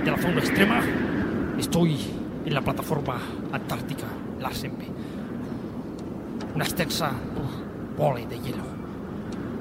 [0.04, 0.82] de la fauna extrema,
[1.60, 1.96] estoy
[2.44, 4.06] en la plataforma antártica
[4.40, 4.86] Larsen B.
[6.56, 7.12] Una extensa
[7.96, 8.64] bola de hielo.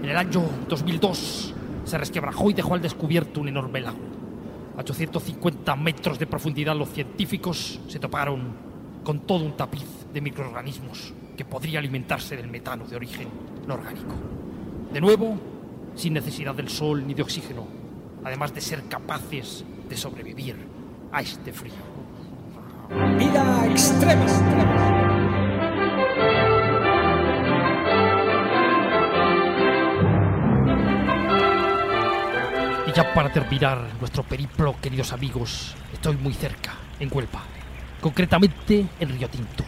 [0.03, 3.99] En el año 2002 se resquebrajó y dejó al descubierto un enorme lago.
[4.79, 8.55] A 850 metros de profundidad los científicos se toparon
[9.05, 13.29] con todo un tapiz de microorganismos que podría alimentarse del metano de origen
[13.67, 14.15] no orgánico.
[14.91, 15.39] De nuevo,
[15.97, 17.82] sin necesidad del sol ni de oxígeno,
[18.25, 20.57] además de ser capaces de sobrevivir
[21.13, 21.75] a este frío.
[23.19, 24.27] Vida extrema.
[32.87, 37.43] Y ya para terminar nuestro periplo, queridos amigos, estoy muy cerca, en Huelva.
[38.01, 39.65] Concretamente en Río Tinto.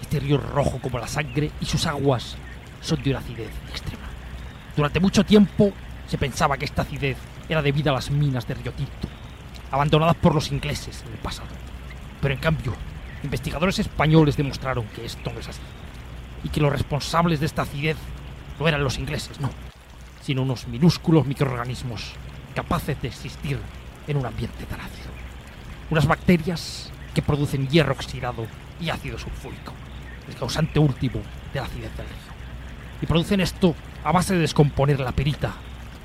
[0.00, 2.36] exterior rojo como la sangre y sus aguas
[2.82, 4.04] son de una acidez extrema.
[4.76, 5.72] Durante mucho tiempo
[6.12, 7.16] se pensaba que esta acidez
[7.48, 9.08] era debida a las minas de Río Tinto,
[9.70, 11.48] abandonadas por los ingleses en el pasado.
[12.20, 12.74] Pero en cambio,
[13.22, 15.62] investigadores españoles demostraron que esto no es así,
[16.44, 17.96] y que los responsables de esta acidez
[18.60, 19.48] no eran los ingleses, no,
[20.20, 22.12] sino unos minúsculos microorganismos
[22.54, 23.58] capaces de existir
[24.06, 25.08] en un ambiente tan ácido.
[25.88, 28.46] Unas bacterias que producen hierro oxidado
[28.78, 29.72] y ácido sulfúrico,
[30.28, 31.22] el causante último
[31.54, 32.32] de la acidez del río.
[33.00, 35.54] Y producen esto a base de descomponer la perita,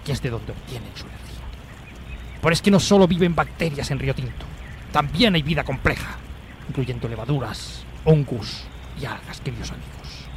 [0.07, 1.43] que es de donde obtienen su energía.
[2.41, 4.45] Pero es que no solo viven bacterias en Río Tinto,
[4.93, 6.15] también hay vida compleja,
[6.69, 8.63] incluyendo levaduras, hongos
[9.01, 10.29] y algas, queridos amigos.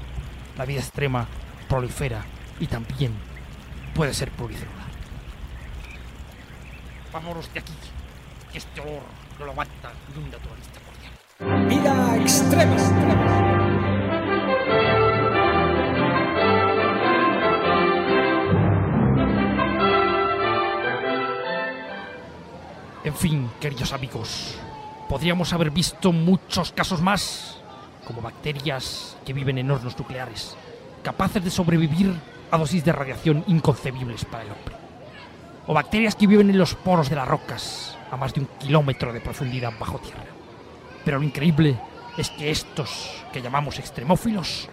[0.58, 1.24] La vida extrema
[1.68, 2.24] prolifera
[2.58, 3.12] y también
[3.94, 4.90] puede ser pluricelular.
[7.12, 7.72] Vámonos de aquí,
[8.50, 9.02] que este olor
[9.38, 11.68] no lo aguanta ni un naturalista cordial.
[11.68, 13.19] Vida extrema.
[23.10, 24.54] En fin, queridos amigos,
[25.08, 27.58] podríamos haber visto muchos casos más,
[28.06, 30.56] como bacterias que viven en hornos nucleares,
[31.02, 32.14] capaces de sobrevivir
[32.52, 34.76] a dosis de radiación inconcebibles para el hombre.
[35.66, 39.12] O bacterias que viven en los poros de las rocas, a más de un kilómetro
[39.12, 40.26] de profundidad bajo tierra.
[41.04, 41.80] Pero lo increíble
[42.16, 44.68] es que estos, que llamamos extremófilos,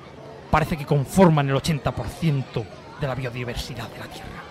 [0.52, 2.66] parece que conforman el 80%
[3.02, 4.44] de la biodiversidad de la Tierra.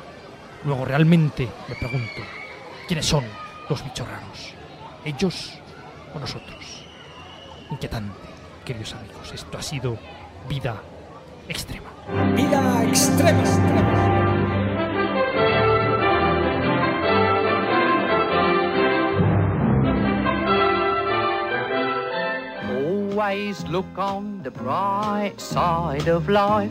[0.64, 2.22] Luego realmente me pregunto,
[2.88, 4.54] ¿quiénes son los bichos raros?
[5.04, 5.52] ¿Ellos
[6.14, 6.84] o nosotros?
[7.70, 8.18] Inquietante,
[8.64, 9.98] queridos amigos, esto ha sido
[10.48, 10.80] vida
[11.48, 11.90] extrema.
[12.34, 13.42] Vida extrema.
[23.16, 26.70] Always look on the bright side of life.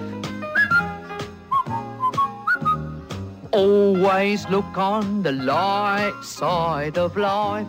[3.55, 7.65] Always look on the light side of life.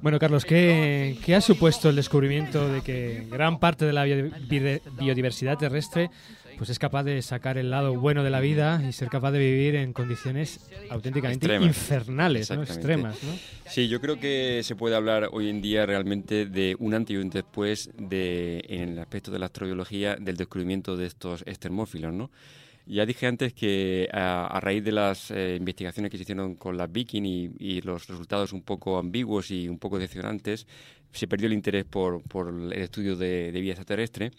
[0.00, 5.58] Bueno, Carlos, ¿qué, qué ha supuesto el descubrimiento de que gran parte de la biodiversidad
[5.58, 6.10] terrestre
[6.58, 9.40] pues es capaz de sacar el lado bueno de la vida y ser capaz de
[9.40, 11.66] vivir en condiciones auténticamente Extremas.
[11.66, 12.62] infernales, ¿no?
[12.62, 13.20] Extremas?
[13.24, 13.32] ¿no?
[13.68, 17.16] Sí, yo creo que se puede hablar hoy en día realmente de un antes y
[17.16, 22.30] un después de, en el aspecto de la astrobiología del descubrimiento de estos estermófilos, ¿no?
[22.86, 26.76] Ya dije antes que a, a raíz de las eh, investigaciones que se hicieron con
[26.76, 30.66] las Viking y, y los resultados un poco ambiguos y un poco decepcionantes,
[31.12, 34.32] se perdió el interés por, por el estudio de, de vida extraterrestre.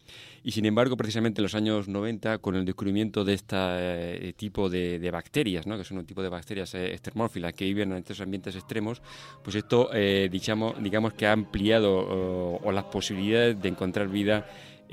[0.43, 4.99] Y sin embargo, precisamente en los años 90, con el descubrimiento de este tipo de,
[4.99, 5.77] de bacterias, ¿no?
[5.77, 9.01] que son un tipo de bacterias eh, estermófilas que viven en estos ambientes extremos,
[9.43, 14.47] pues esto, eh, digamos, digamos que ha ampliado o, o las posibilidades de encontrar vida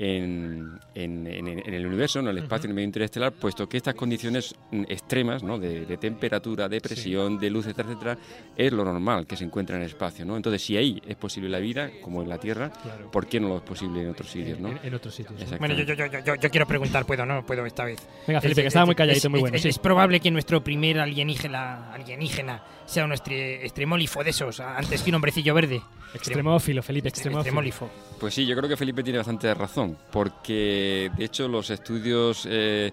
[0.05, 3.77] en, en- en- en el universo, en el espacio, en el medio interestelar, puesto que
[3.77, 5.59] estas condiciones mm, extremas, ¿no?
[5.59, 8.17] de, de temperatura, de presión, de luz, etcétera, etcétera,
[8.57, 10.25] es lo normal que se encuentra en el espacio.
[10.25, 10.35] ¿no?
[10.35, 13.11] Entonces, si ahí es posible la vida, como en la Tierra, Claro.
[13.11, 14.59] ¿por qué no lo es posible en otros sitios?
[14.59, 14.69] ¿no?
[14.69, 15.39] En, en otros sitios.
[15.51, 15.57] ¿no?
[15.59, 17.23] Bueno, yo, yo, yo, yo, yo quiero preguntar, ¿puedo?
[17.25, 17.99] No, puedo esta vez.
[18.27, 19.69] Venga, Felipe, que estaba muy calladito, muy bueno, Es, sí.
[19.69, 25.15] es probable que nuestro primer alienígena, alienígena sea un extremólifo de esos, antes que un
[25.15, 25.81] hombrecillo verde.
[26.13, 27.39] Extremófilo, Felipe, extremófilo.
[27.39, 27.89] Extremólifo.
[28.19, 32.91] Pues sí, yo creo que Felipe tiene bastante razón, porque de hecho los estudios, eh,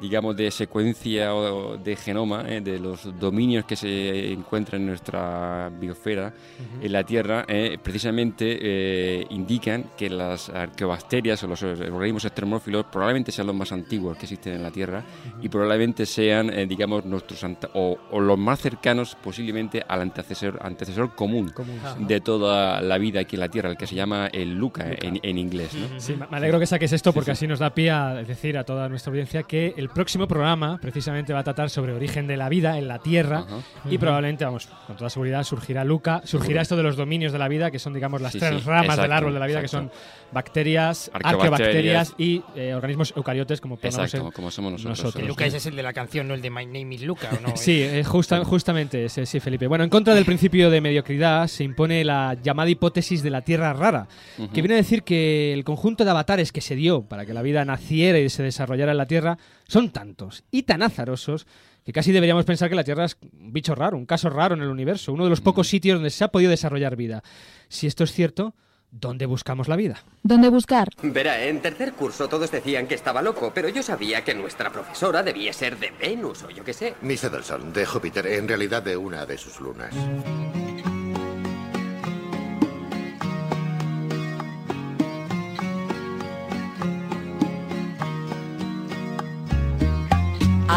[0.00, 5.70] digamos, de secuencia o de genoma, eh, de los dominios que se encuentran en nuestra
[5.78, 6.86] biosfera, Ujú.
[6.86, 13.30] en la Tierra, eh, precisamente eh, indican que las arqueobacterias o los organismos extremófilos probablemente
[13.32, 15.02] sean los más antiguos que existen en la Tierra
[15.42, 21.14] y probablemente sean, eh, digamos, nuestros o, o los más cercanos posiblemente al antecesor, antecesor
[21.14, 21.52] común,
[21.84, 21.96] Ajá.
[21.98, 25.20] de toda la vida aquí en la Tierra, el que se llama el Luca, En,
[25.22, 25.74] en inglés.
[25.74, 26.00] ¿no?
[26.00, 28.64] Sí, me me alegro que saques esto porque así nos da pie a decir a
[28.64, 32.48] toda nuestra audiencia que el próximo programa precisamente va a tratar sobre origen de la
[32.48, 33.44] vida en la Tierra
[33.88, 36.62] y probablemente, vamos, con toda seguridad surgirá Luca, surgirá Seguro.
[36.62, 38.96] esto de los dominios de la vida, que son, digamos, las Sí, tres sí, ramas
[38.96, 39.90] del árbol de la vida, que son
[40.32, 42.10] bacterias, Arqueobacterias.
[42.10, 45.16] arqueobacterias y eh, organismos eucariotes, como podemos Exacto, ser como somos nosotros.
[45.16, 47.28] El Luca ese es el de la canción, no el de My Name is Luca,
[47.36, 47.52] ¿o no?
[47.56, 49.66] Sí, eh, justa- justamente ese, sí, Felipe.
[49.66, 53.72] Bueno, en contra del principio de mediocridad se impone la llamada hipótesis de la Tierra
[53.72, 54.06] rara,
[54.52, 57.42] que viene a decir que el conjunto de avatares que se dio para que la
[57.42, 59.36] vida naciera y se desarrollara en la Tierra
[59.70, 61.46] son tantos y tan azarosos
[61.84, 64.62] que casi deberíamos pensar que la Tierra es un bicho raro, un caso raro en
[64.62, 67.22] el universo, uno de los pocos sitios donde se ha podido desarrollar vida.
[67.68, 68.56] Si esto es cierto,
[68.90, 70.02] ¿dónde buscamos la vida?
[70.24, 70.88] ¿Dónde buscar?
[71.02, 75.22] Verá, en tercer curso todos decían que estaba loco, pero yo sabía que nuestra profesora
[75.22, 76.94] debía ser de Venus o yo qué sé.
[77.00, 79.94] Dice del Sol, de Júpiter, en realidad de una de sus lunas.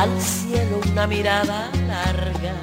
[0.04, 2.56] Al cielo una mirada larga,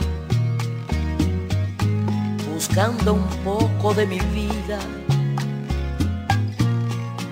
[2.53, 4.79] buscando un poco de mi vida.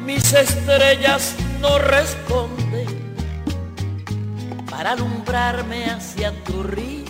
[0.06, 2.88] Mis estrellas no responden
[4.70, 7.07] para alumbrarme hacia tu risa.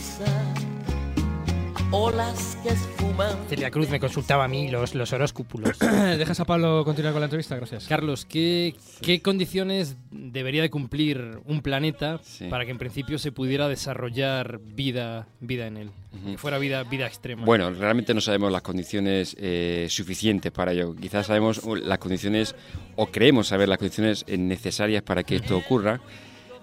[1.90, 3.34] Olas que esfuman.
[3.48, 5.78] Celia Cruz me consultaba a mí los, los horóscopos.
[5.80, 7.56] ¿Dejas a Pablo continuar con la entrevista?
[7.56, 7.86] Gracias.
[7.86, 12.20] Carlos, ¿qué, qué condiciones debería de cumplir un planeta
[12.50, 15.90] para que en principio se pudiera desarrollar vida, vida en él?
[16.26, 17.46] Que fuera vida, vida extrema.
[17.46, 20.94] Bueno, realmente no sabemos las condiciones eh, suficientes para ello.
[20.94, 22.54] Quizás sabemos uh, las condiciones,
[22.96, 26.00] o creemos saber las condiciones necesarias para que esto ocurra.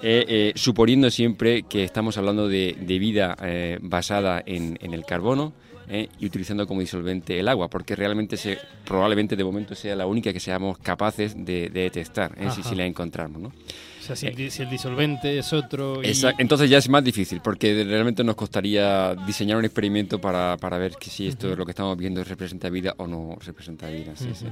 [0.01, 5.05] Eh, eh, suponiendo siempre que estamos hablando de, de vida eh, basada en, en el
[5.05, 5.53] carbono
[5.87, 10.07] eh, y utilizando como disolvente el agua, porque realmente se, probablemente de momento sea la
[10.07, 13.39] única que seamos capaces de, de detectar, si, si la encontramos.
[13.41, 13.49] ¿no?
[13.49, 16.01] o sea, si, el si el disolvente es otro.
[16.03, 20.57] y- Esa- entonces ya es más difícil, porque realmente nos costaría diseñar un experimento para,
[20.57, 23.87] para ver que si esto es lo que estamos viendo representa vida o no representa
[23.89, 24.13] vida.
[24.15, 24.47] sí, sí.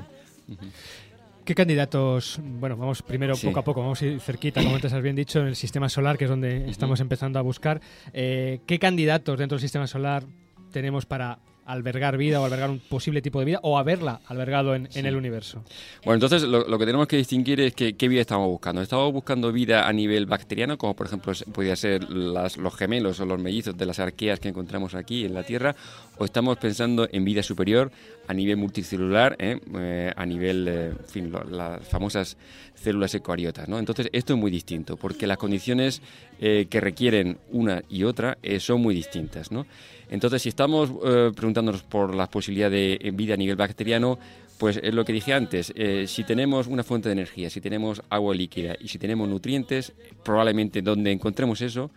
[1.46, 2.40] ¿Qué candidatos?
[2.42, 3.48] Bueno, vamos primero Sí.
[3.48, 5.90] poco a poco, vamos a ir cerquita, como antes has bien dicho, en el sistema
[5.90, 7.82] solar, que es donde estamos empezando a buscar.
[8.14, 10.24] Eh, ¿Qué candidatos dentro del sistema solar
[10.72, 14.90] tenemos para albergar vida o albergar un posible tipo de vida o haberla albergado en,
[14.94, 15.64] en el universo?
[16.04, 18.82] Bueno, entonces lo, lo que tenemos que distinguir es que, qué vida estamos buscando.
[18.82, 23.26] ¿Estamos buscando vida a nivel bacteriano, como por ejemplo podría ser las- los gemelos o
[23.26, 25.76] los mellizos de las arqueas que encontramos aquí en la Tierra?
[26.18, 27.92] ¿O estamos pensando en vida superior
[28.28, 32.38] a nivel multicelular, eh, eh, a nivel, eh, en fin, lo- las famosas
[32.84, 33.68] células eucariotas?
[33.68, 33.80] ¿no?
[33.80, 36.02] Entonces esto es muy distinto, porque las condiciones
[36.40, 39.52] eh, que requieren una y otra eh, son muy distintas.
[39.52, 39.66] ¿no?
[40.10, 44.20] Entonces, si estamos eh, preguntándonos por la posibilidad de vida a nivel bacteriano,
[44.58, 45.74] pues es lo que dije antes,
[46.06, 49.92] si tenemos una fuente de energía, si tenemos agua líquida y si tenemos nutrientes,
[50.24, 51.90] probablemente donde encontremos eso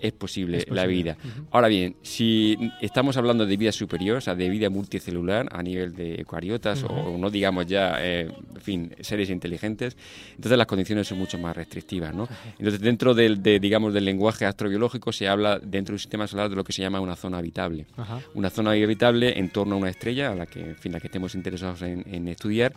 [0.00, 1.16] es posible, Es la vida.
[1.50, 5.94] Ahora bien, si estamos hablando de vida superior, o sea, de vida multicelular a nivel
[5.94, 9.96] de eucariotas o no digamos ya, eh, en fin, seres inteligentes,
[10.30, 12.28] entonces las condiciones son mucho más restrictivas, ¿no?
[12.58, 16.56] Entonces dentro del, de, digamos, del lenguaje astrobiológico se habla dentro del sistema solar de
[16.56, 17.86] lo que se llama una zona habitable.
[18.34, 21.08] Una zona habitable en torno a una estrella a la que, en fin, la que
[21.08, 22.72] estemos interesados en, en estudiar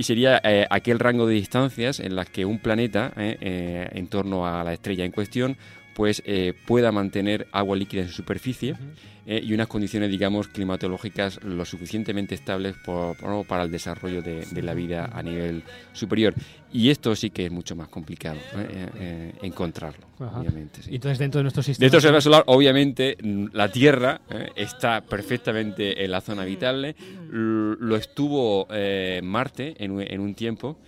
[0.00, 4.06] y sería eh, aquel rango de distancias en las que un planeta eh, eh, en
[4.06, 5.58] torno a la estrella en cuestión
[6.00, 8.74] pues eh, pueda mantener agua líquida en su superficie
[9.26, 14.46] eh, y unas condiciones digamos climatológicas lo suficientemente estables por- por- para el desarrollo de,
[14.50, 16.32] de la vida a nivel superior
[16.72, 20.40] y esto sí que es mucho más complicado eh, encontrarlo Ajá.
[20.40, 20.88] obviamente sí.
[20.94, 21.84] Entonces dentro de nuestro sistema...
[21.84, 24.20] Dentro del sistema solar, obviamente, mm, la Tierra
[24.56, 26.94] está perfectamente en la zona habitable.
[27.30, 28.66] Lo estuvo
[29.22, 30.78] Marte en, un- en un tiempo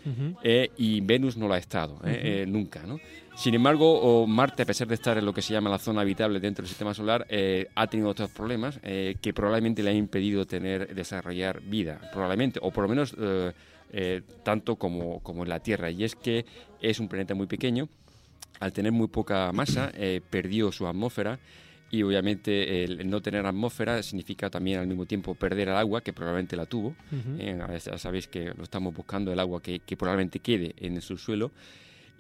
[0.79, 2.01] y Venus no lo ha estado,
[2.47, 2.99] nunca, ¿no?
[3.43, 6.39] Sin embargo, Marte, a pesar de estar en lo que se llama la zona habitable
[6.39, 10.47] dentro del sistema solar, eh, ha tenido otros problemas eh, que probablemente le han impedido
[10.47, 13.51] tener desarrollar vida, probablemente, o por lo menos eh,
[13.91, 15.91] eh, tanto como, como en la Tierra.
[15.91, 16.47] Y es que
[16.81, 17.89] es un planeta muy pequeño,
[18.61, 21.41] al tener muy poca masa, eh, perdió su atmósfera
[21.91, 26.13] y obviamente el no tener atmósfera significa también al mismo tiempo perder el agua, que
[26.13, 26.91] probablemente la tuvo.
[26.91, 27.41] Ujú.
[27.41, 30.95] Eh, ahora ya sabéis que lo estamos buscando, el agua que, que probablemente quede en
[30.95, 31.51] el subsuelo.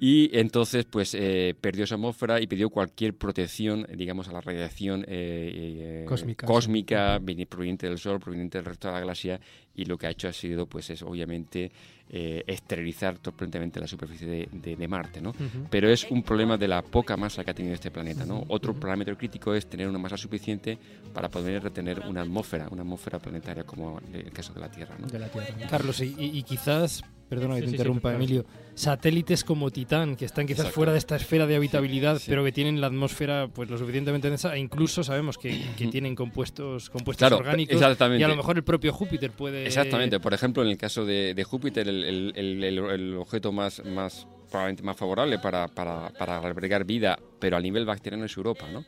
[0.05, 5.03] Y entonces, pues, eh, perdió su atmósfera y perdió cualquier protección, digamos, a la radiación
[5.07, 9.38] eh, eh, Cósmica, cósmica, veni- proveniente del Sol, proveniente del resto de la galaxia,
[9.77, 11.71] y lo que ha hecho ha sido, pues, es obviamente
[12.11, 15.33] eh, esterilizar totalmente la superficie de, de- de Marte, ¿no?
[15.71, 18.43] Pero es un problema de la poca masa que ha tenido este planeta, ¿no?
[18.49, 20.79] Otro parámetro crítico es tener una masa suficiente
[21.15, 25.07] para poder retener una atmósfera, una atmósfera planetaria, como el caso de la Tierra, ¿no?
[25.07, 25.55] De la Tierra.
[25.71, 27.03] Carlos, y quizás,
[27.35, 28.14] perdona que Sí, te sí, interrumpa.
[28.14, 30.75] Emilio, satélites como Titán, que están quizás Exacto.
[30.75, 34.55] fuera de esta esfera de habitabilidad, pero que tienen la atmósfera pues lo suficientemente densa,
[34.55, 38.21] e incluso sabemos que, que tienen compuestos, compuestos Claro, orgánicos, exactamente.
[38.21, 39.66] y a lo mejor el propio Júpiter puede...
[39.66, 40.21] Exactamente.
[40.21, 43.83] Por ejemplo, en el caso de, de Júpiter, el, el- el- el- el objeto más,
[43.85, 48.66] más probablemente más favorable para, para, para albergar vida, pero a nivel bacteriano es Europa,
[48.70, 48.85] ¿no?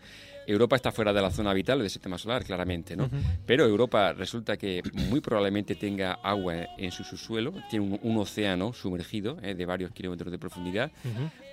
[0.46, 3.10] Europa está fuera de la zona habitable del sistema solar, claramente, ¿no?
[3.46, 8.72] Pero Europa resulta que muy probablemente tenga agua en su subsuelo, tiene un, un océano
[8.72, 10.90] sumergido eh, de varios kilómetros de profundidad,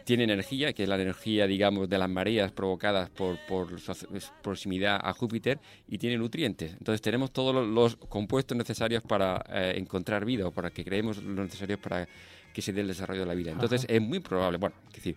[0.03, 3.93] tiene energía, que es la energía, digamos, de las mareas provocadas por, por su
[4.41, 6.73] proximidad a Júpiter, y tiene nutrientes.
[6.73, 11.21] Entonces tenemos todos los, los compuestos necesarios para eh, encontrar vida o para que creemos
[11.23, 12.07] los necesarios para
[12.53, 13.51] que se dé el desarrollo de la vida.
[13.51, 15.15] Entonces es muy probable, bueno, es decir,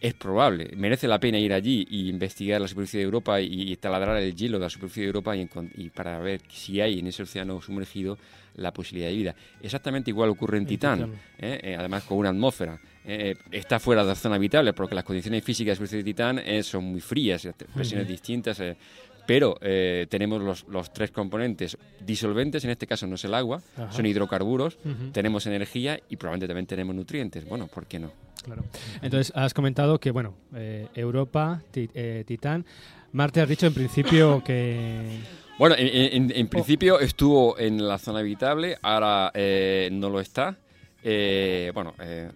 [0.00, 3.76] es probable, merece la pena ir allí y investigar la superficie de Europa y, y
[3.76, 7.24] taladrar el hielo de la superficie de Europa y, para ver si hay en ese
[7.24, 8.16] océano sumergido
[8.54, 9.34] la posibilidad de vida.
[9.62, 11.12] Exactamente igual ocurre en Titán.
[11.38, 11.60] ¿eh?
[11.62, 12.78] Eh, además con una atmósfera.
[13.10, 16.04] Eh, está fuera de la zona habitable porque las condiciones físicas de la superficie de
[16.04, 18.60] Titán eh, son muy frías, eh, presiones distintas.
[19.28, 23.60] Pero eh, tenemos los, los tres componentes disolventes, en este caso no es el agua,
[23.76, 23.92] Ajá.
[23.92, 24.78] son hidrocarburos,
[25.12, 27.44] tenemos energía y probablemente también tenemos nutrientes.
[27.46, 28.10] Bueno, ¿por qué no?
[28.42, 28.64] Claro.
[29.02, 32.64] Entonces, has comentado que, bueno, eh, Europa, Ti- eh, Titán.
[33.12, 35.18] Marte, has dicho en principio que.
[35.58, 39.30] Bueno, en, en- en principio estuvo en la zona habitable, ahora
[39.92, 40.56] no lo está.
[41.04, 41.92] Bueno,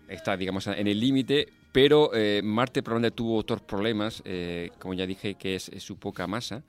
[0.09, 5.07] está, digamos, en el límite, pero eh, Marte probablemente tuvo otros problemas, eh, como ya
[5.07, 6.63] dije, que es, es su poca masa,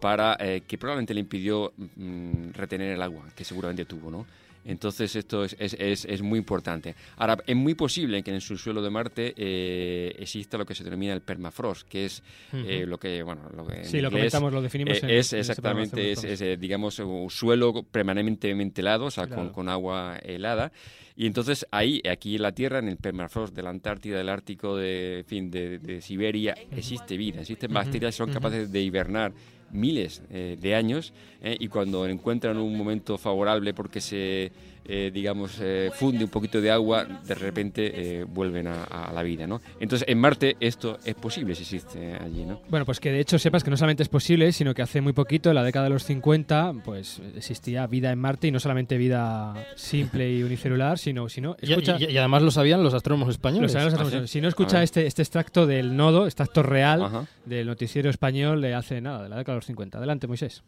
[0.00, 4.26] para eh, que probablemente le impidió mm, retener el agua, que seguramente tuvo, ¿no?
[4.64, 6.94] Entonces esto es, es, es- es muy importante.
[7.16, 10.84] Ahora, es muy posible que en el subsuelo de Marte eh, exista lo que se
[10.84, 14.52] denomina el permafrost, que es eh, lo que, bueno, lo que en Sí, lo comentamos,
[14.52, 19.26] lo definimos eh, en- es exactamente, es, eh, digamos, un suelo permanentemente helado, o sea,
[19.26, 19.52] con, Claro.
[19.52, 20.72] con agua helada.
[21.16, 24.76] Y entonces ahí, aquí en la Tierra, en el permafrost de la Antártida, del Ártico,
[24.76, 27.40] de, en fin, de, de Siberia, existe vida.
[27.40, 29.32] Existen bacterias que son capaces de hibernar
[29.72, 31.12] miles eh, de años
[31.42, 34.52] eh, y cuando encuentran un momento favorable porque se,
[34.84, 39.22] eh, digamos, eh, funde un poquito de agua, de repente eh, vuelven a, a la
[39.22, 39.60] vida, ¿no?
[39.80, 42.60] Entonces, en Marte esto es posible si existe allí, ¿no?
[42.68, 45.12] Bueno, pues que de hecho sepas que no solamente es posible, sino que hace muy
[45.12, 48.96] poquito, en la década de los 50, pues existía vida en Marte y no solamente
[48.96, 53.28] vida simple y unicelular, sino, sino Y, escucha, y- y además lo sabían los astrónomos
[53.30, 53.72] españoles.
[53.74, 54.30] Los Ah, astrónomos.
[54.30, 54.32] sí.
[54.38, 54.84] Si no escucha ver.
[54.84, 57.26] este, este extracto del nodo, extracto real Ajá.
[57.44, 59.98] del noticiero español de hace nada, de la década de los 50.
[59.98, 60.62] Adelante, Moisés.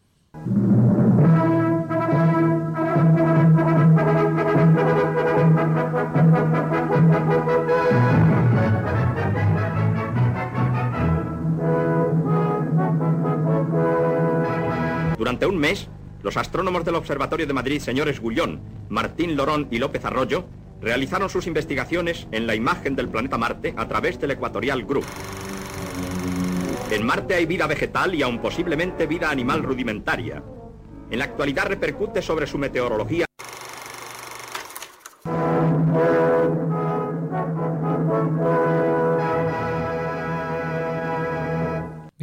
[15.35, 15.89] Durante un mes,
[16.23, 20.45] los astrónomos del Observatorio de Madrid, señores Gullón, Martín Lorón y López Arroyo,
[20.79, 25.03] realizaron sus investigaciones en la imagen del planeta Marte a través del Equatorial Group.
[26.89, 30.41] En Marte hay vida vegetal y aún posiblemente vida animal rudimentaria.
[31.11, 33.25] En la actualidad repercute sobre su meteorología.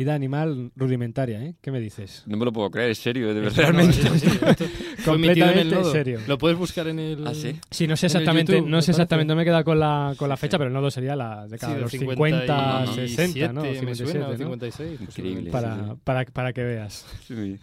[0.03, 1.55] Vida animal rudimentaria, ¿eh?
[1.61, 2.25] ¿Qué me dices?
[2.27, 3.57] No me lo puedo creer, en serio, de verdad.
[3.57, 4.19] no, realmente.
[4.19, 4.65] sí, esto
[5.03, 5.93] Fue emitido en el completamente nodo.
[5.93, 6.21] serio.
[6.27, 7.27] Lo puedes buscar en el.
[7.27, 7.59] ¿Ah, sí?
[7.71, 9.79] Sí, no sé en exactamente, YouTube, no me sé exactamente, no me he quedado con
[9.79, 12.87] la, con la fecha, pero el nodo sería la década Sí, de los del 50,
[12.87, 13.63] 57, 60, ¿no?
[13.63, 14.37] me 57, suena, o ¿no?
[14.39, 15.01] 56.
[15.01, 15.51] Increíble.
[15.51, 15.97] Para, sí, sí.
[16.05, 17.07] para, para que veas.
[17.27, 17.59] Sí.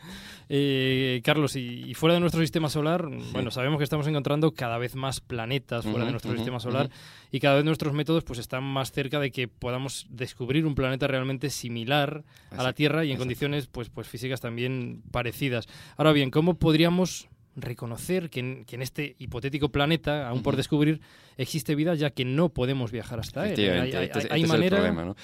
[0.51, 4.79] Eh, Carlos, y, y fuera de nuestro sistema solar, bueno, sabemos que estamos encontrando cada
[4.79, 6.89] vez más planetas fuera de nuestro sistema solar
[7.31, 11.05] y cada vez nuestros métodos pues están más cerca de que podamos descubrir un planeta
[11.05, 13.21] realmente similar a la Tierra y en exacto.
[13.21, 15.67] condiciones pues, pues físicas también parecidas.
[15.97, 17.28] Ahora bien, ¿cómo podríamos
[17.61, 21.01] reconocer que en, que en este hipotético planeta, aún por descubrir,
[21.37, 23.47] existe vida ya que no podemos viajar hasta él?
[23.47, 24.77] Hay, Efectivamente, hay- este, hay este es el manera...
[24.77, 25.15] problema, ¿no?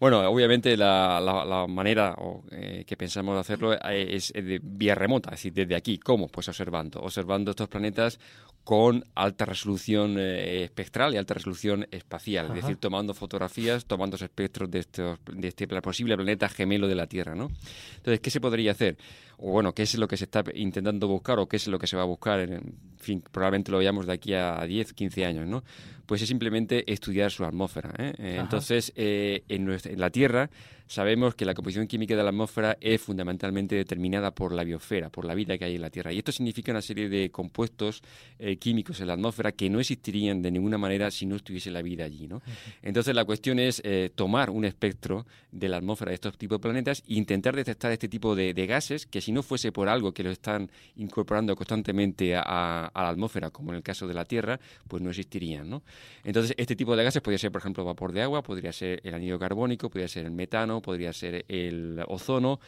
[0.00, 4.60] Bueno, obviamente la, la- la manera o, eh, que pensamos de hacerlo eh, es de
[4.62, 5.98] vía remota, es decir, desde aquí.
[5.98, 6.28] ¿Cómo?
[6.28, 8.18] Pues observando, observando estos planetas
[8.64, 12.54] con alta resolución eh, espectral y alta resolución espacial, Ajá.
[12.56, 17.06] es decir, tomando fotografías, tomando espectros de, estos, de este posible planeta gemelo de la
[17.06, 17.48] Tierra, ¿no?
[17.96, 18.98] Entonces, ¿qué se podría hacer?
[19.38, 21.86] O bueno, ¿qué es lo que se está intentando buscar o qué es lo que
[21.86, 22.40] se va a buscar?
[22.40, 25.62] En, fin, probablemente lo veamos de aquí a 10, 15 años, ¿no?
[26.06, 27.92] Pues es simplemente estudiar su atmósfera.
[27.98, 28.14] ¿eh?
[28.40, 30.50] Entonces, eh, en, nuestra- en la Tierra
[30.88, 35.24] sabemos que la composición química de la atmósfera es fundamentalmente determinada por la biosfera, por
[35.24, 36.12] la vida que hay en la Tierra.
[36.12, 38.02] Y esto significa una serie de compuestos
[38.38, 41.82] eh, químicos en la atmósfera que no existirían de ninguna manera si no estuviese la
[41.82, 42.26] vida allí.
[42.26, 42.42] ¿no?
[42.82, 46.62] Entonces, la cuestión es eh, tomar un espectro de la atmósfera de estos tipos de
[46.62, 50.12] planetas e intentar detectar este tipo de, de gases que si no fuese por algo
[50.12, 54.14] que lo están incorporando constantemente a, a- a la atmósfera, como en el caso de
[54.14, 54.58] la Tierra,
[54.88, 55.68] pues no existirían.
[55.68, 55.82] ¿no?
[56.24, 59.14] Entonces, este tipo de gases podría ser, por ejemplo, vapor de agua, podría ser el
[59.14, 62.60] anhídrido carbónico, podría ser el metano, podría ser el ozono.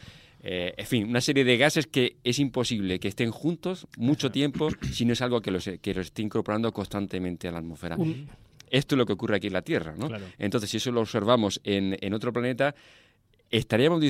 [0.43, 4.69] eh, en fin, una serie de gases que es imposible que estén juntos mucho tiempo
[4.91, 7.97] si no es algo que los, que los esté incorporando constantemente a la atmósfera.
[8.69, 10.07] Esto es lo que ocurre aquí en la Tierra, ¿no?
[10.07, 10.25] Claro.
[10.39, 12.73] Entonces, si eso lo observamos en, en otro planeta,
[13.51, 14.01] estaríamos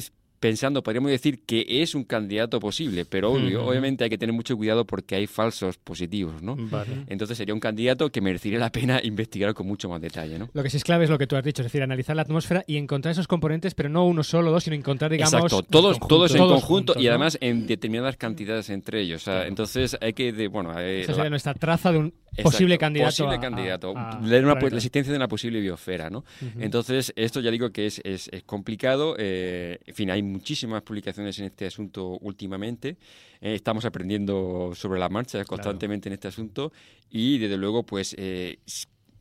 [0.42, 4.58] pensando, podríamos decir que es un candidato posible, pero obvio- obviamente hay que tener mucho
[4.58, 6.56] cuidado porque hay falsos positivos, ¿no?
[6.58, 7.06] Vale.
[7.08, 10.50] Entonces sería un candidato que merecería la pena investigar con mucho más detalle, ¿no?
[10.54, 12.24] Lo que sí es clave es lo que tú has dicho, es decir, analizar la
[12.24, 15.32] atmósfera y encontrar esos componentes, pero no uno solo, dos, sino encontrar, digamos...
[15.34, 17.12] Exacto, todos, todos en Todos conjunto juntos, y ¿no?
[17.12, 19.22] además en determinadas cantidades entre ellos.
[19.22, 22.14] O sea, entonces hay que, de, bueno, eh, Esa la- sería nuestra traza de un
[22.44, 23.94] Posible candidato Posible a- candidato.
[23.98, 26.20] a- a una- la existencia de una posible biosfera, ¿no?
[26.42, 26.62] Ujú.
[26.62, 29.16] Entonces, esto ya digo que es, es- es complicado.
[29.20, 32.98] eh, en fin, hay muchísimas publicaciones en este asunto últimamente.
[33.44, 36.72] eh, estamos aprendiendo sobre la marcha constantemente en este asunto.
[37.10, 38.16] Y, desde luego, pues...
[38.18, 38.60] eh,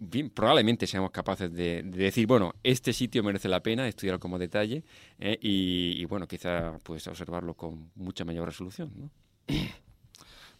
[0.02, 4.38] bien, probablemente seamos capaces de, de decir, bueno, este sitio merece la pena estudiarlo como
[4.38, 4.82] detalle
[5.18, 9.10] eh, y, y, bueno, quizá pues observarlo con mucha mayor resolución, ¿no?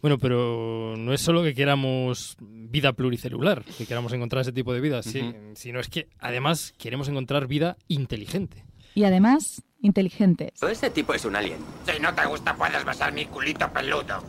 [0.01, 4.81] Bueno, pero no es solo que queramos vida pluricelular, que queramos encontrar ese tipo de
[4.81, 5.35] vida, sí, Ujú.
[5.55, 8.65] sino es que además queremos encontrar vida inteligente.
[8.95, 10.61] Y además, inteligentes.
[10.63, 11.59] Ese tipo es un alien.
[11.85, 14.23] Si no te gusta, puedes besar mi culito peludo.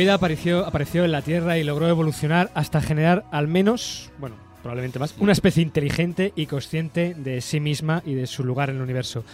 [0.00, 4.98] Vida apareció, apareció en la Tierra y logró evolucionar hasta generar al menos, bueno, probablemente
[4.98, 8.82] más, una especie inteligente y consciente de sí misma y de su lugar en el
[8.82, 9.24] universo.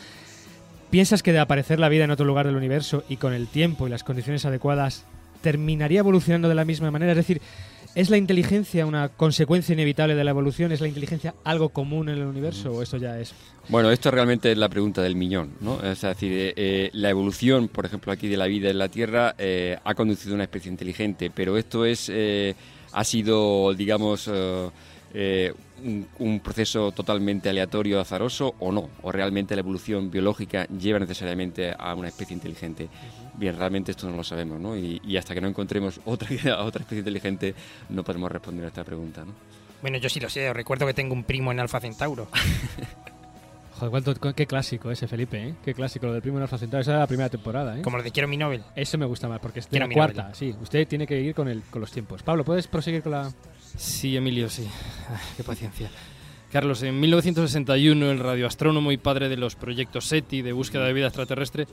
[0.90, 3.86] ¿Piensas que de aparecer la vida en otro lugar del universo y con el tiempo
[3.86, 5.04] y las condiciones adecuadas
[5.40, 7.12] terminaría evolucionando de la misma manera?
[7.12, 7.40] Es decir,
[7.96, 10.70] ¿es la inteligencia una consecuencia inevitable de la evolución?
[10.70, 13.34] ¿Es la inteligencia algo común en el universo o esto ya es
[13.68, 15.82] Bueno, esto realmente es la pregunta del millón, ¿no?
[15.82, 19.34] Es decir, eh, eh, la evolución, por ejemplo, aquí de la vida en la Tierra
[19.38, 22.12] eh, ha conducido a una especie inteligente, pero esto es
[22.92, 24.30] ha sido, digamos,
[25.14, 25.52] eh,
[25.84, 31.72] un, un proceso totalmente aleatorio, azaroso o no, o realmente la evolución biológica lleva necesariamente
[31.78, 32.88] a una especie inteligente.
[33.34, 34.76] Bien, realmente esto no lo sabemos, ¿no?
[34.76, 36.28] Y, y hasta que no encontremos otra,
[36.62, 37.54] otra especie inteligente
[37.90, 39.32] no podemos responder a esta pregunta, ¿no?
[39.82, 40.48] Bueno, yo sí lo sé.
[40.48, 42.28] Os recuerdo que tengo un primo en Alfa Centauro.
[43.78, 45.54] Joder, cuánto- qué clásico ese Felipe, ¿eh?
[45.62, 46.80] Qué clásico, lo del primo en Alfa Centauri.
[46.80, 47.82] Esa era la primera temporada, ¿eh?
[47.82, 48.62] Como lo de Quiero mi Nobel.
[48.74, 50.34] Eso me gusta más, porque es de Quiero la cuarta, Nobel.
[50.34, 50.54] sí.
[50.62, 52.22] Usted tiene que ir con, el, con los tiempos.
[52.22, 53.30] Pablo, ¿puedes proseguir con la...?
[53.76, 54.66] Sí, Emilio, sí.
[55.10, 55.90] Ay, qué paciencia.
[56.52, 61.08] Carlos, en 1961 el radioastrónomo y padre de los proyectos SETI de búsqueda de vida
[61.08, 61.66] extraterrestre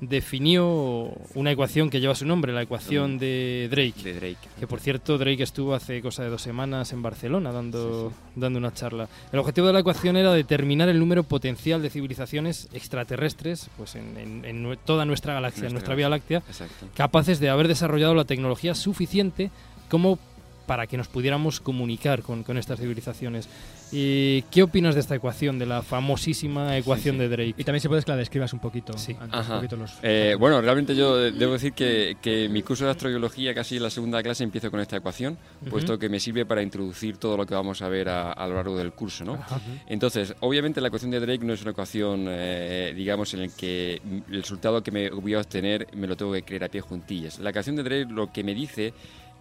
[0.00, 4.02] definió una ecuación que lleva su nombre, la ecuación de Drake.
[4.02, 4.48] De Drake.
[4.58, 8.74] Que por cierto, Drake estuvo hace cosa de dos semanas en Barcelona dando, dando una
[8.74, 9.08] charla.
[9.32, 14.18] El objetivo de la ecuación era determinar el número potencial de civilizaciones extraterrestres pues en,
[14.18, 16.88] en- en nue- toda nuestra galaxia, en Nuestra nuestra Vía Láctea, Exacto.
[16.94, 19.50] capaces de haber desarrollado la tecnología suficiente
[19.88, 20.18] como
[20.66, 23.48] para que nos pudiéramos comunicar con, con estas civilizaciones.
[23.92, 27.54] ¿Y ¿Qué opinas de esta ecuación, de la famosísima ecuación de Drake?
[27.56, 28.96] Y también si puedes que la describas un poquito.
[28.98, 29.16] Sí.
[29.20, 32.90] antes, un poquito los- Eh, bueno, realmente yo debo decir que, que mi curso de
[32.90, 35.70] astrobiología, casi en la segunda clase, empiezo con esta ecuación, Ujú.
[35.70, 38.56] puesto que me sirve para introducir todo lo que vamos a ver a, a lo
[38.56, 39.34] largo del curso, ¿no?
[39.34, 39.60] Ajá.
[39.86, 44.00] Entonces, obviamente la ecuación de Drake no es una ecuación, eh, digamos, en la que
[44.30, 47.38] el resultado que me voy a obtener me lo tengo que creer a pie juntillas.
[47.38, 48.92] La ecuación de Drake lo que me dice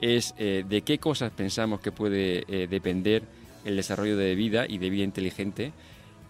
[0.01, 3.23] es eh, de qué cosas pensamos que puede eh, depender
[3.63, 5.73] el desarrollo de vida y de vida inteligente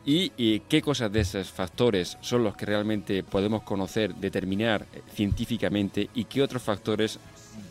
[0.07, 6.09] y, qué cosas de esos factores son los que realmente podemos conocer, determinar eh, científicamente
[6.13, 7.19] y qué otros factores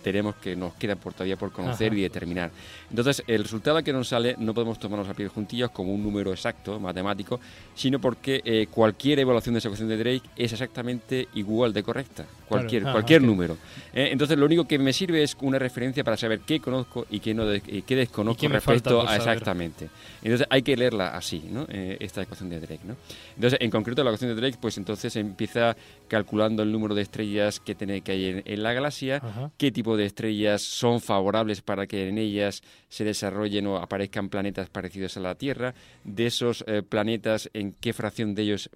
[0.05, 1.97] tenemos que nos quedan por todavía por conocer Ajá.
[1.99, 2.51] y determinar.
[2.91, 6.31] Entonces, el resultado que nos sale no podemos tomarnos a pie juntillas como un número
[6.31, 7.41] exacto, matemático,
[7.75, 12.27] sino porque eh, cualquier evaluación de esa ecuación de Drake es exactamente igual de correcta,
[12.47, 12.95] cualquier, Claro.
[12.95, 13.27] cualquier Ajá.
[13.27, 13.57] número.
[13.95, 17.21] Eh, entonces, lo único que me sirve es una referencia para saber qué conozco y
[17.21, 19.89] qué, no de- y qué desconozco Y qué respecto a exactamente.
[20.23, 21.67] Entonces, hay que leerla así, ¿no?
[21.71, 22.97] Eh, esta ecuación de Drake, ¿no?
[23.37, 25.75] Entonces, en concreto, la ecuación de Drake, pues entonces empieza
[26.09, 29.51] calculando el número de estrellas que, tiene, que hay en, en la galaxia, Ajá.
[29.57, 34.71] qué tipo de estrellas son favorables para que en ellas se desarrollen o aparezcan planetas
[34.71, 35.75] parecidos a la Tierra,
[36.05, 38.71] de esos eh, planetas, en qué fracción de ellos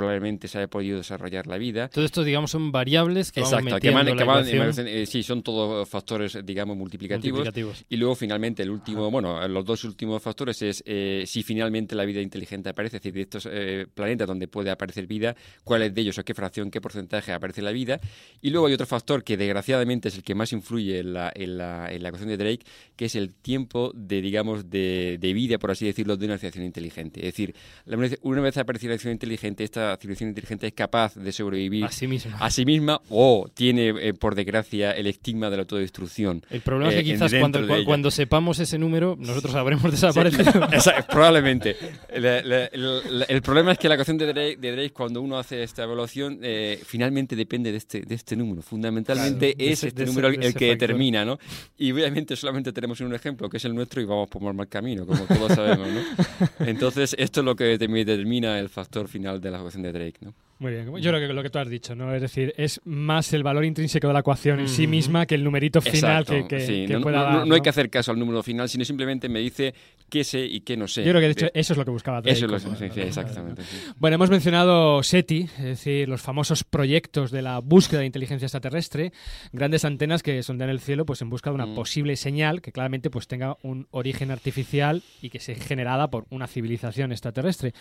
[0.00, 1.88] probablemente se haya podido desarrollar la vida.
[1.88, 4.88] Todo esto, digamos, son variables que Exacto, metiendo van, en la que van- ecuación.
[4.88, 7.40] eh, sí, son todos factores, digamos, multiplicativos.
[7.40, 7.84] Multiplicativos.
[7.88, 12.04] Y luego, finalmente, el último, bueno, los dos últimos factores es eh, si finalmente la
[12.04, 16.00] vida inteligente aparece, es decir, de estos eh, planetas donde puede aparecer vida, cuáles de
[16.00, 18.00] ellos o qué fracción, qué porcentaje aparece la vida.
[18.40, 21.58] Y luego hay otro factor que, desgraciadamente, es el que más influye en la, en
[21.58, 22.64] la, en la ecuación de Drake,
[22.96, 26.64] que es el tiempo de, digamos, de, de vida, por así decirlo, de una civilización
[26.64, 27.20] inteligente.
[27.20, 31.14] Es decir, la- una vez aparece la civilización inteligente, esta esta civilización inteligente es capaz
[31.14, 32.36] de sobrevivir A sí misma.
[32.38, 36.42] a sí misma o tiene, eh, por desgracia, el estigma de la autodestrucción.
[36.50, 40.52] El problema es eh, que en- quizás cuando, cuando sepamos ese número, nosotros habremos desaparecido.
[40.52, 41.76] Sí, esa- probablemente.
[42.16, 45.38] La- la- el, el problema es que la ecuación de Drake, de Drake, cuando uno
[45.38, 48.62] hace esta evaluación, eh, finalmente depende de este, de este número.
[48.62, 50.68] Fundamentalmente Claro, es ese- este de ese- número el, que factor.
[50.68, 51.38] determina, ¿no?
[51.78, 55.06] Y obviamente solamente tenemos un ejemplo, que es el nuestro, y vamos por mal camino,
[55.06, 56.00] como todos sabemos, ¿no?
[56.66, 60.18] Entonces, esto es lo que determi- determina el factor final de la ecuación de Drake,
[60.20, 60.34] ¿no?
[60.62, 62.14] Muy bien, yo creo que lo que tú has dicho, ¿no?
[62.14, 64.90] Es decir, es más el valor intrínseco de la ecuación en sí Ujú.
[64.92, 66.84] misma que el numerito final Exacto, que, que- sí.
[66.86, 67.46] que no, pueda no- dar.
[67.48, 69.74] no hay que hacer caso al número final, sino simplemente me dice
[70.08, 71.02] qué sé y qué no sé.
[71.04, 72.36] Yo creo que de hecho eso es lo que buscaba Drake.
[72.36, 73.62] Eso es lo como- sí, sí, exactamente.
[73.96, 79.12] Bueno, hemos mencionado SETI, es decir, los famosos proyectos de la búsqueda de inteligencia extraterrestre,
[79.52, 81.74] grandes antenas que sondean el cielo pues en busca de una Mm.
[81.74, 86.46] posible señal que claramente pues tenga un origen artificial y que sea generada por una
[86.46, 87.72] civilización extraterrestre.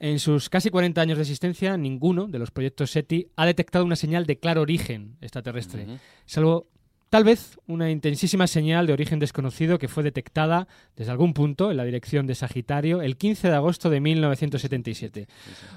[0.00, 1.76] En sus casi 40 años de existencia,
[2.16, 5.86] ninguno de los proyectos SETI ha detectado una señal de claro origen extraterrestre,
[6.24, 6.68] salvo
[7.08, 11.76] Tal vez una intensísima señal de origen desconocido que fue detectada desde algún punto en
[11.76, 15.28] la dirección de Sagitario el 15 de agosto de 1977.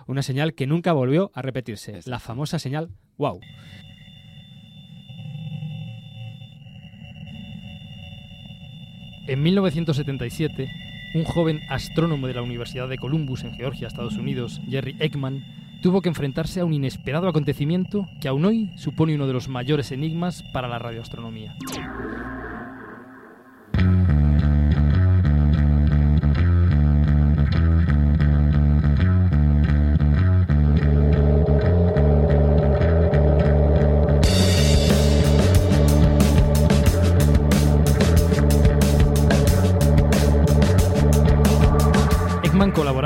[0.08, 3.40] Una señal que nunca volvió a repetirse, la famosa señal wow.
[9.28, 10.68] En 1977,
[11.14, 15.44] un joven astrónomo de la Universidad de Columbus en Georgia, Estados Unidos, Jerry Ekman,
[15.82, 19.92] tuvo que enfrentarse a un inesperado acontecimiento que aún hoy supone uno de los mayores
[19.92, 21.56] enigmas para la radioastronomía.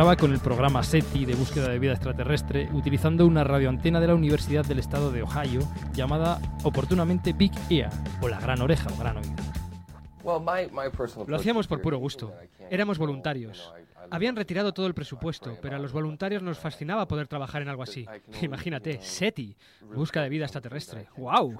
[0.04, 4.66] Con el programa SETI de búsqueda de vida extraterrestre utilizando una radioantena de la Universidad
[4.66, 5.62] del Estado de Ohio
[5.94, 7.90] llamada oportunamente Big Ear
[8.22, 9.34] o la gran oreja o gran oído.
[11.26, 12.34] Lo hacíamos por puro gusto.
[12.70, 13.74] Éramos voluntarios.
[14.12, 17.82] Habían retirado todo el presupuesto, pero a los voluntarios nos fascinaba poder trabajar en algo
[17.82, 18.06] así.
[18.42, 19.56] Imagínate, SETI,
[19.96, 21.08] búsqueda de vida extraterrestre.
[21.16, 21.58] ¡Wow!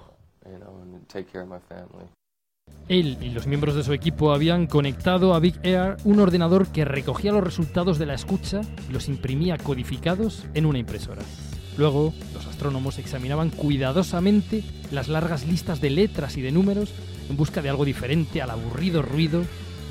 [2.88, 6.84] Él y los miembros de su equipo habían conectado a Big Air un ordenador que
[6.84, 11.22] recogía los resultados de la escucha y los imprimía codificados en una impresora.
[11.78, 14.62] Luego, los astrónomos examinaban cuidadosamente
[14.92, 16.92] las largas listas de letras y de números
[17.30, 19.42] en busca de algo diferente al aburrido ruido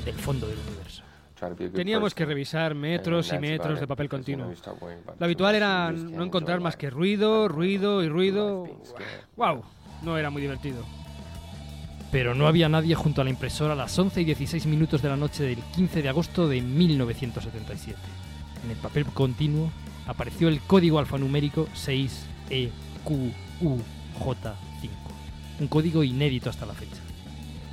[0.04, 1.02] del fondo del universo.
[1.74, 4.52] Teníamos que revisar metros y metros de papel continuo.
[5.18, 8.68] Lo habitual era no encontrar más que ruido, ruido y ruido.
[9.36, 9.64] ¡Wow!
[10.02, 10.84] No era muy divertido.
[12.14, 15.08] Pero no había nadie junto a la impresora a las 11 y 16 minutos de
[15.08, 17.98] la noche del 15 de agosto de 1977.
[18.62, 19.68] En el papel continuo
[20.06, 22.08] apareció el código alfanumérico E
[22.54, 23.74] 6EQUJ5,
[25.58, 27.02] un código inédito hasta la fecha.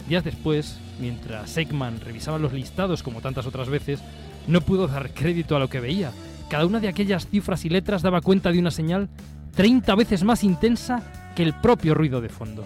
[0.10, 4.02] Días después, mientras Ekman revisaba los listados como tantas otras veces,
[4.48, 6.14] no pudo dar crédito a lo que veía.
[6.50, 9.08] Cada una de aquellas cifras y letras daba cuenta de una señal
[9.54, 12.66] 30 veces más intensa que el propio ruido de fondo.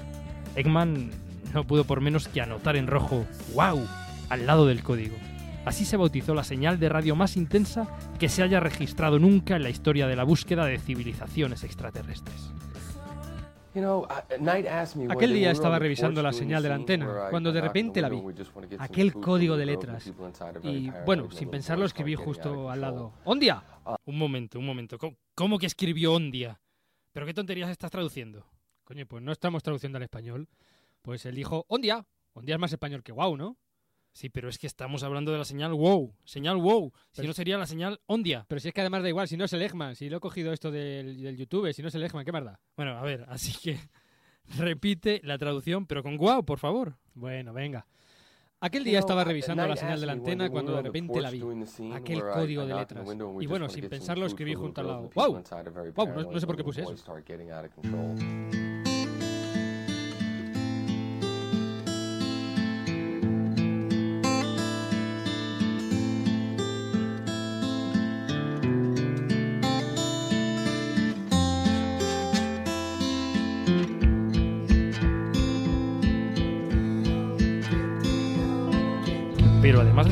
[0.55, 3.87] Ekman no pudo por menos que anotar en rojo ¡Wow!
[4.29, 5.15] al lado del código.
[5.65, 7.87] Así se bautizó la señal de radio más intensa
[8.19, 12.51] que se haya registrado nunca en la historia de la búsqueda de civilizaciones extraterrestres.
[15.09, 18.21] Aquel día estaba revisando la señal de la antena, cuando de repente la vi.
[18.79, 20.13] Aquel código de letras.
[20.63, 23.13] Y bueno, sin pensarlo escribí justo al lado.
[23.25, 23.63] ¡Ondia!
[24.05, 24.97] Un momento, un momento.
[24.97, 26.59] ¿Cómo, cómo que escribió Ondia?
[27.11, 28.45] ¿Pero qué tonterías estás traduciendo?
[28.85, 30.47] Coño, pues no estamos traduciendo al español.
[31.06, 32.03] Pues él dijo Ondia.
[32.34, 33.60] Ondia es más español que wow, ¿no?
[34.12, 36.16] Sí, pero es que estamos hablando de la señal wow.
[36.24, 36.91] Señal wow.
[37.12, 38.43] Si Pero- no sería la señal Ondia.
[38.47, 40.20] Pero si es que además da igual, si no es el Egman, si lo he
[40.20, 42.60] cogido esto del, del YouTube, si no es el Egman, ¿qué más da?
[42.76, 43.78] Bueno, a ver, así que
[44.58, 46.97] repite la traducción, pero con wow, por favor.
[47.14, 47.86] Bueno, venga.
[48.62, 51.43] Aquel día estaba revisando la señal de la antena cuando de repente la vi.
[51.93, 53.08] Aquel código de letras.
[53.39, 55.10] Y bueno, sin pensarlo escribí junto al lado.
[55.14, 55.43] ¡Wow!
[55.93, 56.08] ¡Wow!
[56.08, 56.95] No, no sé por qué puse eso.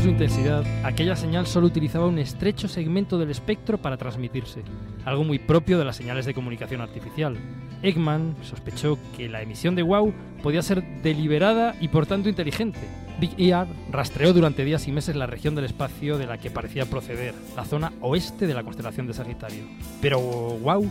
[0.04, 4.62] Su intensidad, aquella señal solo utilizaba un estrecho segmento del espectro para transmitirse,
[5.06, 7.38] algo muy propio de las señales de comunicación artificial.
[7.82, 12.80] Eggman sospechó que la emisión de WOW podía ser deliberada y por tanto inteligente.
[13.18, 16.86] Big Ear rastreó durante días y meses la región del espacio de la que parecía
[16.86, 19.64] proceder, la zona oeste de la constelación de Sagitario.
[20.02, 20.86] Pero WOW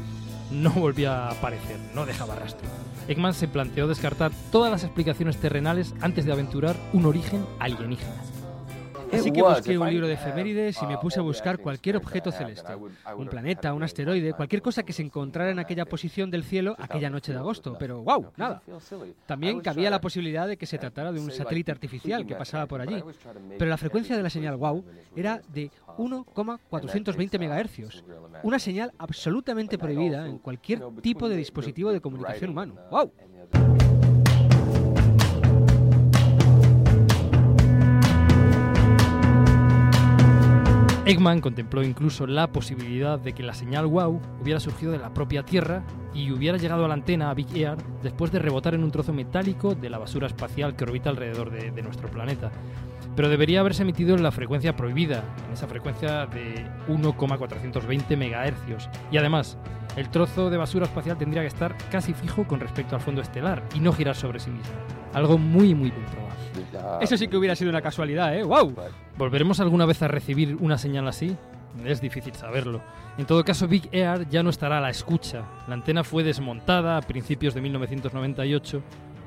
[0.53, 2.67] no volvía a aparecer, no dejaba rastro.
[3.09, 8.42] Eggman se planteó descartar todas las explicaciones terrenales antes de aventurar un origen alienígena.
[9.13, 12.75] Así que busqué un libro de efemérides y me puse a buscar cualquier objeto celeste.
[13.17, 17.11] Un planeta, un asteroide, cualquier cosa que se encontrara en aquella posición del cielo aquella
[17.11, 17.77] noche de agosto.
[17.79, 18.63] Pero wow, nada.
[19.27, 22.81] También cabía la posibilidad de que se tratara de un satélite artificial que pasaba por
[22.81, 23.03] allí.
[23.59, 24.85] Pero la frecuencia de la señal wow
[25.15, 28.05] era de 1,420 MHz.
[28.43, 32.77] Una señal absolutamente prohibida en cualquier tipo de dispositivo de comunicación humano.
[32.91, 33.13] ¡Wow!
[41.05, 45.43] Eggman contempló incluso la posibilidad de que la señal WOW hubiera surgido de la propia
[45.43, 45.83] Tierra
[46.15, 49.13] y hubiera llegado a la antena a Big Ear después de rebotar en un trozo
[49.13, 52.53] metálico de la basura espacial que orbita alrededor de, nuestro planeta.
[53.17, 58.89] Pero debería haberse emitido en la frecuencia prohibida, en esa frecuencia de 1,420 MHz.
[59.11, 59.59] Y además,
[59.97, 63.65] el trozo de basura espacial tendría que estar casi fijo con respecto al fondo estelar
[63.75, 64.73] y no girar sobre sí mismo.
[65.15, 66.22] Algo muy, muy probado.
[67.01, 68.43] Eso sí que hubiera sido una casualidad, ¿eh?
[68.43, 68.75] ¡Wow!
[69.17, 71.37] ¿Volveremos alguna vez a recibir una señal así?
[71.85, 72.83] Es difícil saberlo.
[73.19, 75.45] En todo caso, Big Air ya no estará a la escucha.
[75.69, 78.83] La antena fue desmontada a principios de 1998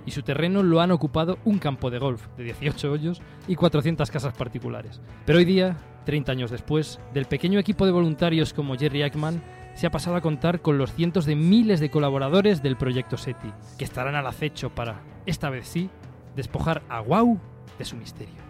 [0.06, 4.10] y su terreno lo han ocupado un campo de golf de 18 hoyos y 400
[4.12, 5.02] casas particulares.
[5.26, 9.42] Pero hoy día, 30 años después, del pequeño equipo de voluntarios como Jerry Eggman,
[9.74, 13.52] se ha pasado a contar con los cientos de miles de colaboradores del proyecto SETI,
[13.78, 15.90] que estarán al acecho para, esta vez sí,
[16.36, 17.40] despojar a Wow
[17.78, 18.46] de su misterio.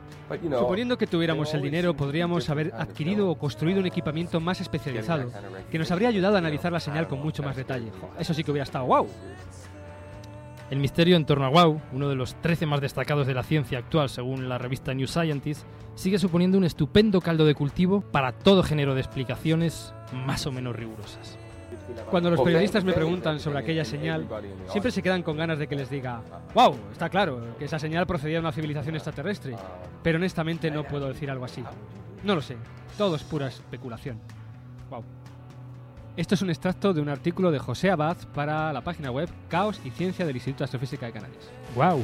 [0.57, 5.31] Suponiendo que tuviéramos el dinero, podríamos haber adquirido o construido un equipamiento más especializado,
[5.69, 7.91] que nos habría ayudado a analizar la señal con mucho más detalle.
[8.17, 9.07] Eso sí que hubiera estado wow.
[10.71, 13.77] El misterio en torno a WOW, uno de los 13 más destacados de la ciencia
[13.77, 15.63] actual según la revista New Scientist,
[15.93, 20.75] sigue suponiendo un estupendo caldo de cultivo para todo género de explicaciones más o menos
[20.75, 21.37] rigurosas.
[22.09, 24.27] Cuando los periodistas me preguntan sobre aquella señal,
[24.67, 26.21] siempre se quedan con ganas de que les diga,
[26.53, 29.55] wow, está claro, que esa señal procedía de una civilización extraterrestre,
[30.01, 31.63] pero honestamente no puedo decir algo así.
[32.23, 32.57] No lo sé,
[32.97, 34.19] todo es pura especulación.
[34.89, 35.03] Wow.
[36.17, 39.81] Esto es un extracto de un artículo de José Abad para la página web Caos
[39.83, 41.51] y Ciencia del Instituto de Astrofísica de Canarias.
[41.75, 42.03] ¡Wow!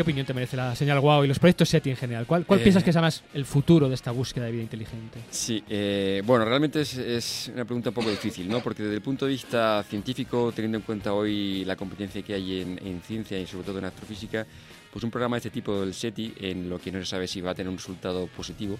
[0.00, 2.24] ¿Qué opinión te merece la señal WOW y los proyectos SETI en general?
[2.26, 5.18] ¿Cuál, cuál Eh, piensas que es además el futuro de esta búsqueda de vida inteligente?
[5.28, 8.60] Sí, eh, bueno, realmente es, es una pregunta un poco difícil, ¿no?
[8.62, 12.62] Porque desde el punto de vista científico, teniendo en cuenta hoy la competencia que hay
[12.62, 14.46] en, en ciencia y sobre todo en astrofísica,
[14.90, 17.42] pues un programa de este tipo del SETI, en lo que no se sabe si
[17.42, 18.78] va a tener un resultado positivo,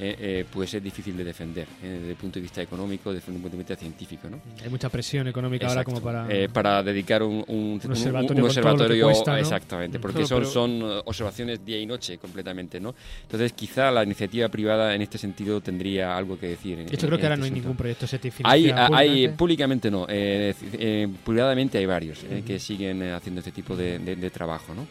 [0.00, 3.30] eh, eh, pues es difícil de defender eh, desde el punto de vista económico, desde
[3.32, 4.40] un punto de vista científico, ¿no?
[4.62, 6.00] Hay mucha presión económica ahora Exacto.
[6.00, 6.32] como para...
[6.32, 9.38] Eh, para dedicar un, un- un- observatorio un que observatorio cuesta, ¿no?
[9.38, 14.48] exactamente porque son, son eh, observaciones día y noche completamente no entonces quizá la iniciativa
[14.48, 17.32] privada en este sentido tendría algo que decir en- De hecho, en- creo que en
[17.32, 17.62] ahora este no hay asunto.
[17.68, 19.90] ningún proyecto SETI hay, hay públicamente.
[19.90, 22.44] no eh, eh, privadamente hay varios eh, Ujú.
[22.46, 24.86] que siguen haciendo este tipo de, de- de trabajo no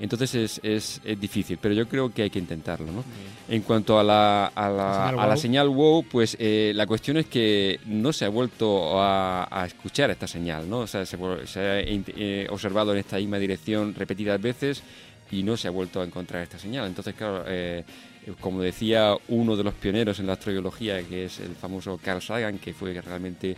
[0.00, 2.90] entonces es, es, es difícil, pero yo creo que hay que intentarlo.
[2.90, 3.04] ¿no?
[3.48, 5.36] En cuanto a la, a la, señal a la WOW.
[5.36, 10.10] señal WOW, pues eh, la cuestión es que no se ha vuelto a, a escuchar
[10.10, 10.68] esta señal.
[10.68, 10.80] ¿no?
[10.80, 14.82] O sea, se, ha eh, observado en esta misma dirección repetidas veces
[15.30, 16.86] y no se ha vuelto a encontrar esta señal.
[16.86, 17.84] Entonces, claro, eh,
[18.40, 22.58] como decía uno de los pioneros en la astrobiología, que es el famoso Carl Sagan,
[22.58, 23.54] que fue realmente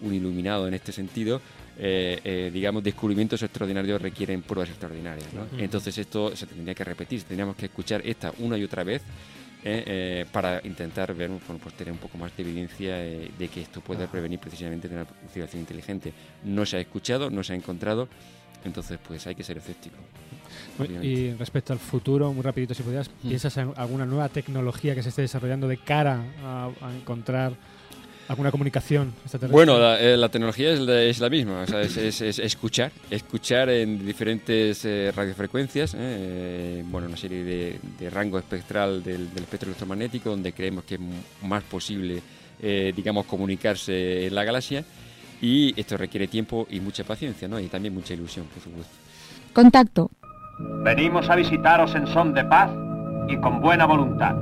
[0.00, 1.40] un iluminado en este sentido,
[1.78, 5.28] eh, eh, digamos, descubrimientos extraordinarios requieren pruebas extraordinarias.
[5.34, 5.46] ¿no?
[5.58, 9.02] Entonces esto se tendría que repetir, tendríamos que escuchar esta una y otra vez
[9.64, 13.62] eh, eh, para intentar ver, bueno, pues tener un poco más de evidencia de que
[13.62, 16.12] esto puede prevenir precisamente de una civilización inteligente.
[16.44, 18.08] No se ha escuchado, no se ha encontrado,
[18.64, 19.96] entonces pues hay que ser escéptico.
[20.78, 21.06] obviamente.
[21.06, 23.28] Y respecto al futuro, muy rapidito si pudieras, Mm.
[23.28, 27.54] ¿piensas en alguna nueva tecnología que se esté desarrollando de cara a, a encontrar
[28.28, 29.52] alguna comunicación extraterrestre?
[29.52, 32.38] Bueno, la, eh, la tecnología es la, es la misma, o sea, es, es- es
[32.38, 39.32] escuchar, escuchar en diferentes eh, radiofrecuencias, eh, bueno, una serie de, de rango espectral del,
[39.32, 41.00] del espectro electromagnético, donde creemos que es
[41.42, 42.20] más posible,
[42.60, 44.84] eh, digamos, comunicarse en la galaxia,
[45.40, 47.60] y esto requiere tiempo y mucha paciencia, ¿no?
[47.60, 48.92] Y también mucha ilusión, por supuesto.
[49.52, 50.10] Contacto.
[50.82, 52.70] Venimos a visitaros en son de paz
[53.28, 54.34] y con buena voluntad.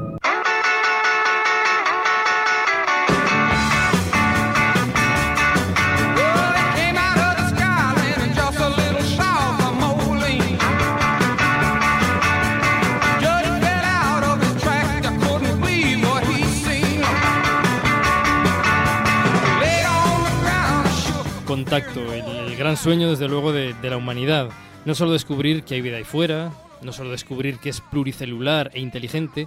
[21.54, 24.50] Contacto, el, gran sueño desde luego de, la humanidad.
[24.84, 26.50] No solo descubrir que hay vida ahí fuera,
[26.82, 29.46] no solo descubrir que es pluricelular e inteligente,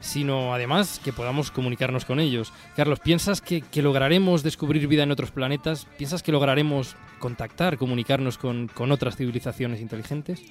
[0.00, 2.52] sino además que podamos comunicarnos con ellos.
[2.76, 5.86] Carlos, ¿piensas que, lograremos descubrir vida en otros planetas?
[5.96, 10.42] ¿Piensas que lograremos contactar, comunicarnos con, con otras civilizaciones inteligentes?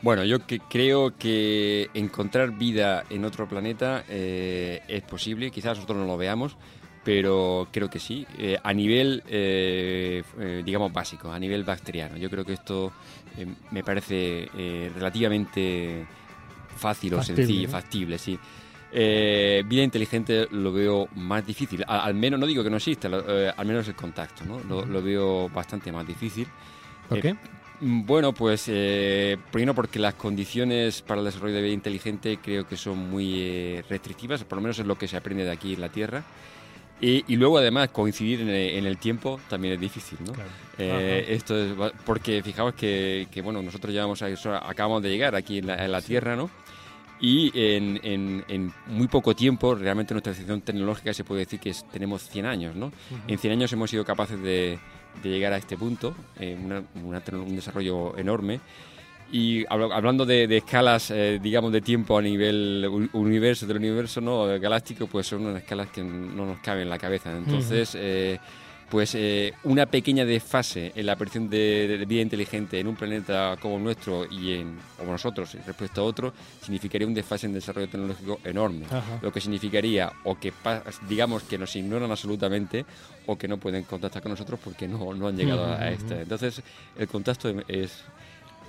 [0.00, 5.98] Bueno, yo que creo que encontrar vida en otro planeta eh, es posible, quizás nosotros
[5.98, 6.56] no lo veamos,
[7.08, 12.18] pero creo que sí, eh, a nivel, eh, eh, digamos, básico, a nivel bacteriano.
[12.18, 12.92] Yo creo que esto
[13.38, 14.46] eh, me parece
[14.94, 16.04] relativamente
[16.76, 18.38] fácil o sencillo, factible, sí.
[18.92, 23.24] Eh, vida inteligente lo veo más difícil, al menos, no digo que no exista, lo-
[23.56, 24.60] al menos el contacto, ¿no?
[24.68, 26.46] Lo, lo veo bastante más difícil.
[27.08, 27.34] ¿Por qué?
[27.80, 32.66] Mm, Bueno, pues eh, primero porque las condiciones para el desarrollo de vida inteligente creo
[32.66, 35.72] que son muy eh, restrictivas, por lo menos es lo que se aprende de aquí
[35.74, 36.22] en la Tierra.
[37.00, 40.32] Y, y luego además coincidir en el, en el tiempo también es difícil, ¿no?
[40.78, 45.34] Eh, esto es porque fijaos que, que, bueno nosotros llevamos a eso, acabamos de llegar
[45.36, 46.50] aquí en la, en la Tierra, ¿no?
[47.20, 51.70] Y en, en- en muy poco tiempo, realmente nuestra situación tecnológica se puede decir que
[51.70, 52.92] es- tenemos 100 años, ¿no?
[53.28, 54.78] En 100 años hemos sido capaces de,
[55.22, 58.60] de llegar a este punto, eh, una- un desarrollo enorme.
[59.30, 64.20] Y habla- hablando de, de escalas, eh, digamos, de tiempo a nivel universo, del universo
[64.20, 67.30] no galáctico, pues son unas escalas que no nos caben en la cabeza.
[67.36, 68.38] Entonces, eh,
[68.90, 73.58] pues eh, una pequeña desfase en la aparición de, de vida inteligente en un planeta
[73.60, 77.86] como el nuestro y en como nosotros respecto a otro significaría un desfase en desarrollo
[77.90, 79.18] tecnológico enorme Ajá.
[79.20, 80.54] lo que significaría o que
[81.06, 82.86] digamos que nos ignoran absolutamente
[83.26, 86.62] o que no pueden contactar con nosotros porque no, no han llegado a- este entonces
[86.98, 87.92] el contacto es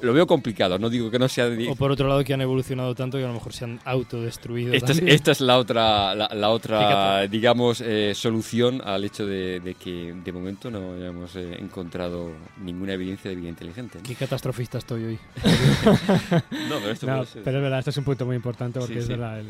[0.01, 2.95] lo veo complicado no digo que no sea O por otro lado que han evolucionado
[2.95, 4.73] tanto que a lo mejor se han autodestruido.
[4.73, 9.59] esta es, esta es la otra, la, la otra digamos, eh, solución al hecho de,
[9.59, 12.31] de que de momento no hayamos eh, encontrado
[12.63, 13.97] ninguna evidencia de vida inteligente.
[13.97, 14.03] ¿no?
[14.03, 15.19] Qué catastrofista estoy hoy.
[16.69, 18.99] No, pero esto No, pero es verdad, este es un punto muy importante porque Sí,
[18.99, 19.11] es sí.
[19.11, 19.47] verdad, el,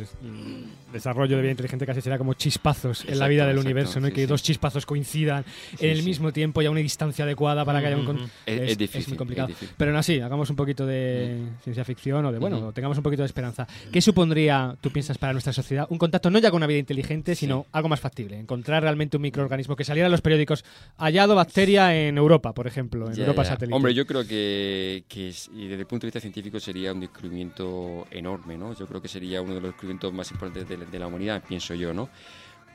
[0.93, 3.99] desarrollo de vida inteligente casi será como chispazos en la Exacto, vida del exacto, universo,
[3.99, 4.07] ¿no?
[4.07, 5.43] Y sí, que dos chispazos coincidan
[5.79, 8.29] en el mismo tiempo y a una distancia adecuada para que haya un...
[8.45, 9.49] Es- es difícil, muy complicado.
[9.49, 9.69] es.
[9.77, 12.71] Pero aún así, hagamos un poquito de ciencia ficción o de, bueno, Ujú.
[12.71, 13.67] tengamos un poquito de esperanza.
[13.91, 17.33] ¿Qué supondría, tú piensas, para nuestra sociedad un contacto no ya con una vida inteligente,
[17.33, 18.37] sino algo más factible?
[18.39, 20.63] Encontrar realmente un microorganismo que saliera en los periódicos,
[20.97, 23.49] hallado bacteria en Europa, por ejemplo, en Ya, Europa ya.
[23.49, 23.75] satélite.
[23.75, 26.99] Hombre, yo creo que, que es- y desde el punto de vista científico sería un
[26.99, 28.75] descubrimiento enorme, ¿no?
[28.75, 31.41] Yo creo que sería uno de los descubrimientos más importantes de, la- de la humanidad,
[31.47, 32.09] pienso yo, ¿no?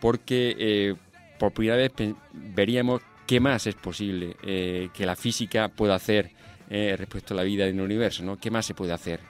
[0.01, 0.95] Porque eh,
[1.39, 1.93] por primera vez
[2.33, 6.31] veríamos qué más es posible eh, que la física pueda hacer
[6.71, 8.37] eh, respecto a la vida en el universo, ¿no?
[8.37, 9.21] ¿Qué más se puede hacer?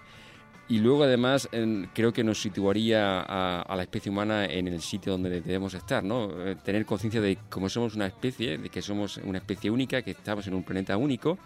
[0.66, 1.48] Y luego, además,
[1.92, 6.02] creo que nos situaría a, a la especie humana en el sitio donde debemos estar,
[6.02, 6.30] ¿no?
[6.42, 10.12] Eh, tener conciencia de cómo somos una especie, de que somos una especie única, que
[10.12, 11.38] estamos en un planeta único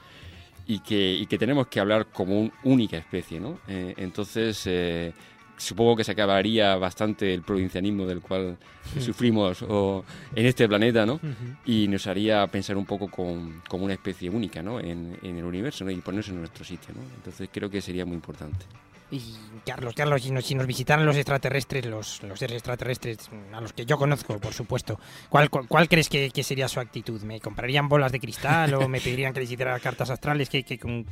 [0.68, 3.59] y que, y que tenemos que hablar como una única especie, ¿no?
[3.66, 5.12] Eh, entonces, eh,
[5.59, 8.57] supongo que se acabaría bastante el provincianismo del cual
[8.99, 10.05] sufrimos o,
[10.35, 11.21] en este planeta, ¿no?
[11.67, 14.81] Y nos haría pensar un poco con- como una especie única, ¿no?
[14.81, 15.91] En, en el universo, ¿no?
[15.91, 17.03] Y ponernos en nuestro sitio, ¿no?
[17.17, 18.65] Entonces, creo que sería muy importante.
[19.11, 19.23] Y
[19.65, 23.61] Carlos, Carlos, si nos, si nos visitaran los extraterrestres, los, los seres extraterrestres, mm, a
[23.63, 25.01] los que yo conozco, por supuesto,
[25.31, 27.21] ¿cuál, cuál, cuál crees que, que sería su actitud?
[27.23, 30.51] ¿Me comprarían bolas de cristal o me pedirían que les hiciera cartas astrales?
[30.51, 31.07] ¿Qué, qué, con-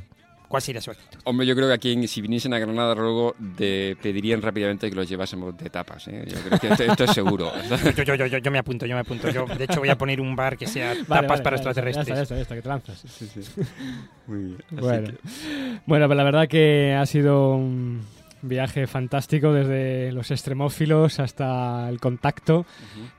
[0.47, 1.19] ¿Cuál sería su actitud?
[1.25, 5.09] Hombre, yo creo que aquí, si viniesen a Granada luego, de, pedirían rápidamente que los
[5.09, 6.23] llevásemos de tapas, ¿eh?
[6.27, 7.51] Yo creo que esto, esto es seguro.
[7.97, 9.29] Yo, yo, yo, yo, yo me apunto, yo me apunto.
[9.29, 12.29] Yo, de hecho, voy a poner un bar que sea tapas Vale, para vale, extraterrestres.
[12.29, 12.99] Ya está, que te lanzas.
[13.07, 13.41] Sí, sí.
[14.27, 14.57] Muy bien.
[14.71, 15.07] Bueno.
[15.07, 15.17] que-
[15.85, 18.01] bueno, pues la verdad que ha sido un
[18.41, 22.65] viaje fantástico desde los extremófilos hasta el contacto.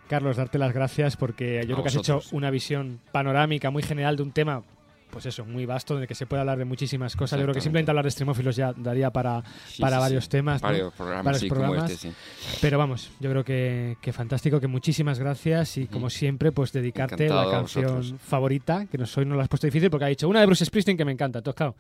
[0.09, 3.83] Carlos, darte las gracias porque yo A creo que has hecho una visión panorámica muy
[3.83, 4.62] general de un tema
[5.11, 7.38] pues eso, muy vasto, de que se puede hablar de muchísimas cosas.
[7.38, 10.30] Yo creo que simplemente hablar de extremófilos ya daría para, Sí, para sí, varios sí.
[10.30, 10.62] temas.
[10.62, 10.68] ¿no?
[10.68, 11.90] Varios programas, Varios programas.
[11.90, 12.12] este.
[12.61, 17.24] Pero vamos, yo creo que, que fantástico, que muchísimas gracias y como siempre, pues dedicarte
[17.26, 20.28] Encantado la canción favorita, que nos, hoy nos la has puesto difícil porque ha dicho
[20.28, 21.38] una de Bruce Springsteen que me encanta.
[21.38, 21.76] Entonces, claro,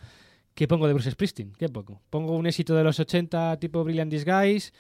[0.54, 1.52] ¿qué pongo de Bruce Springsteen?
[1.58, 2.00] ¿Qué pongo?
[2.10, 4.72] Pongo un éxito de los 80 tipo Brilliant Disguise,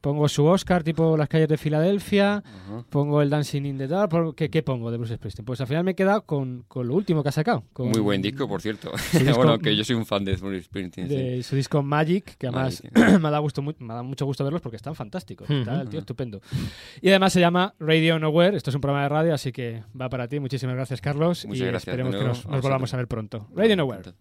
[0.00, 2.42] pongo su Oscar tipo Las calles de Filadelfia,
[2.88, 5.44] pongo el Dancing in the Dark, ¿qué, qué pongo de Bruce Springsteen?
[5.44, 7.64] Pues al final me he quedado con, con lo último que ha sacado.
[7.72, 8.90] con- Muy buen disco, por cierto.
[9.12, 11.08] disco- bueno, que yo soy un fan de Bruce Springsteen.
[11.08, 11.14] sí.
[11.14, 13.18] de su disco Magic, que además Magic.
[13.20, 15.48] me, ha dado gusto, me ha dado mucho gusto verlos porque están fantásticos.
[15.50, 15.80] Está Ujú.
[15.82, 16.40] el tío estupendo.
[17.02, 18.56] Y además se llama Radio Nowhere.
[18.56, 20.40] Esto es un programa de radio, así que va para ti.
[20.40, 21.44] Muchísimas gracias, Carlos.
[21.46, 23.48] Muchas y gracias esperemos que nos, nos volvamos a ver pronto.
[23.54, 24.12] Radio Nowhere.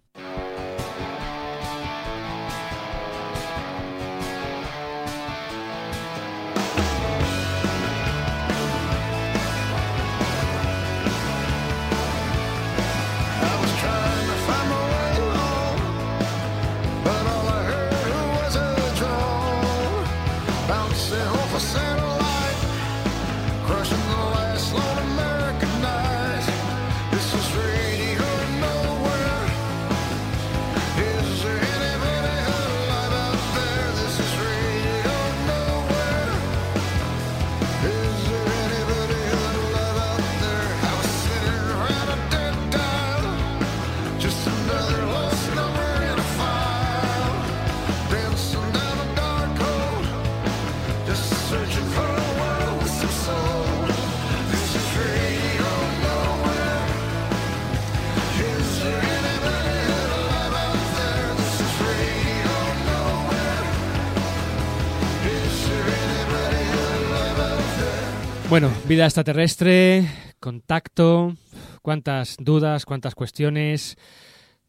[68.61, 70.05] Bueno, vida extraterrestre,
[70.41, 71.33] contacto,
[71.81, 73.95] cuántas dudas, cuántas cuestiones.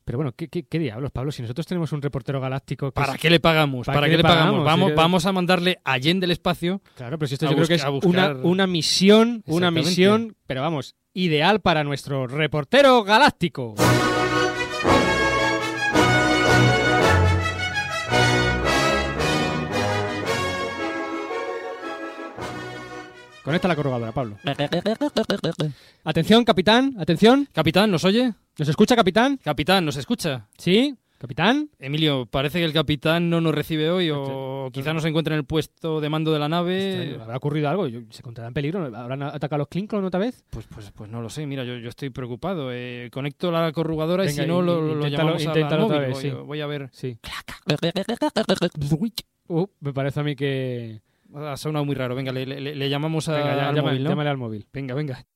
[0.05, 1.33] Pero bueno, ¿qué, qué- qué diablos, Pablo?
[1.33, 2.93] Si nosotros tenemos un reportero galáctico.
[2.93, 3.87] que ¿Para es- qué le pagamos?
[3.89, 4.65] ¿Para, qué le pagamos?
[4.65, 6.81] Vamos, Sí, vamos a mandarle allende el espacio.
[6.95, 9.73] Claro, pero si esto a yo creo que es buscar- a una, una misión, una
[9.73, 13.75] misión, pero vamos, ideal para nuestro reportero galáctico.
[23.45, 24.37] Conecta la corrugadora, Pablo.
[26.05, 27.49] Atención, capitán, atención.
[27.53, 28.33] Capitán, ¿nos oye?
[28.59, 29.39] ¿Nos escucha, capitán?
[29.43, 30.47] Capitán, ¿nos escucha?
[30.59, 30.95] ¿Sí?
[31.19, 31.69] ¿Capitán?
[31.79, 35.41] Emilio, parece que el capitán no nos recibe hoy o quizá no se encuentra en
[35.41, 37.19] el puesto de mando de la nave.
[37.21, 37.87] ¿Habrá ocurrido algo?
[37.89, 38.85] ¿Se encontrará en peligro?
[38.97, 40.43] ¿Habrán atacado a los Klingon otra vez?
[40.49, 42.71] Pues, pues, pues no lo sé, mira, yo, yo estoy preocupado.
[42.73, 46.09] Eh, conecto la corrugadora y si no lo, lo llamamos al- al inténtalo otra móvil.
[46.09, 46.37] vez, voy, sí.
[46.47, 46.89] voy a ver.
[46.93, 47.19] Sí.
[49.49, 51.03] Uh, me parece a mí que...
[51.35, 52.15] Ha sonado muy raro.
[52.15, 54.11] Venga, le, le- le llamamos a- Venga, ya, al llama- móvil, ¿no?
[54.11, 54.67] llámale al móvil.
[54.73, 55.27] Venga, venga.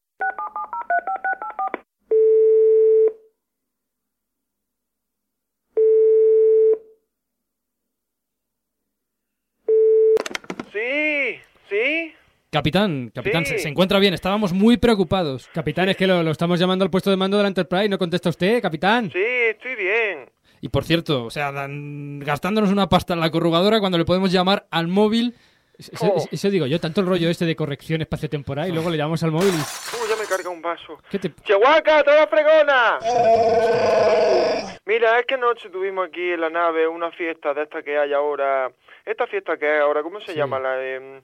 [10.72, 11.36] Sí,
[11.68, 12.12] sí.
[12.50, 13.52] Capitán, capitán, Sí.
[13.54, 14.14] se, se encuentra bien.
[14.14, 15.48] Estábamos muy preocupados.
[15.52, 17.88] Capitán, es que lo, lo estamos llamando al puesto de mando de la Enterprise.
[17.88, 19.10] ¿No contesta usted, capitán?
[19.12, 19.18] Sí,
[19.50, 20.30] estoy bien.
[20.60, 24.30] Y por cierto, o sea, dan- gastándonos una pasta en la corrugadora cuando le podemos
[24.32, 25.34] llamar al móvil.
[25.76, 29.22] Eso, eso digo yo, tanto el rollo este de corrección espacio-temporal y luego le llamamos
[29.24, 29.52] al móvil y...
[29.58, 30.98] Uh, ya me carga un vaso.
[31.10, 31.32] ¿Qué te...
[31.42, 32.98] ¡Chihuahua, toda fregona!
[34.86, 38.12] Mira, es que anoche tuvimos aquí en la nave una fiesta de esta que hay
[38.12, 38.70] ahora.
[39.04, 40.02] ¿Esta fiesta que hay ahora?
[40.02, 40.38] ¿Cómo se Sí.
[40.38, 40.60] llama?
[40.60, 41.22] La de...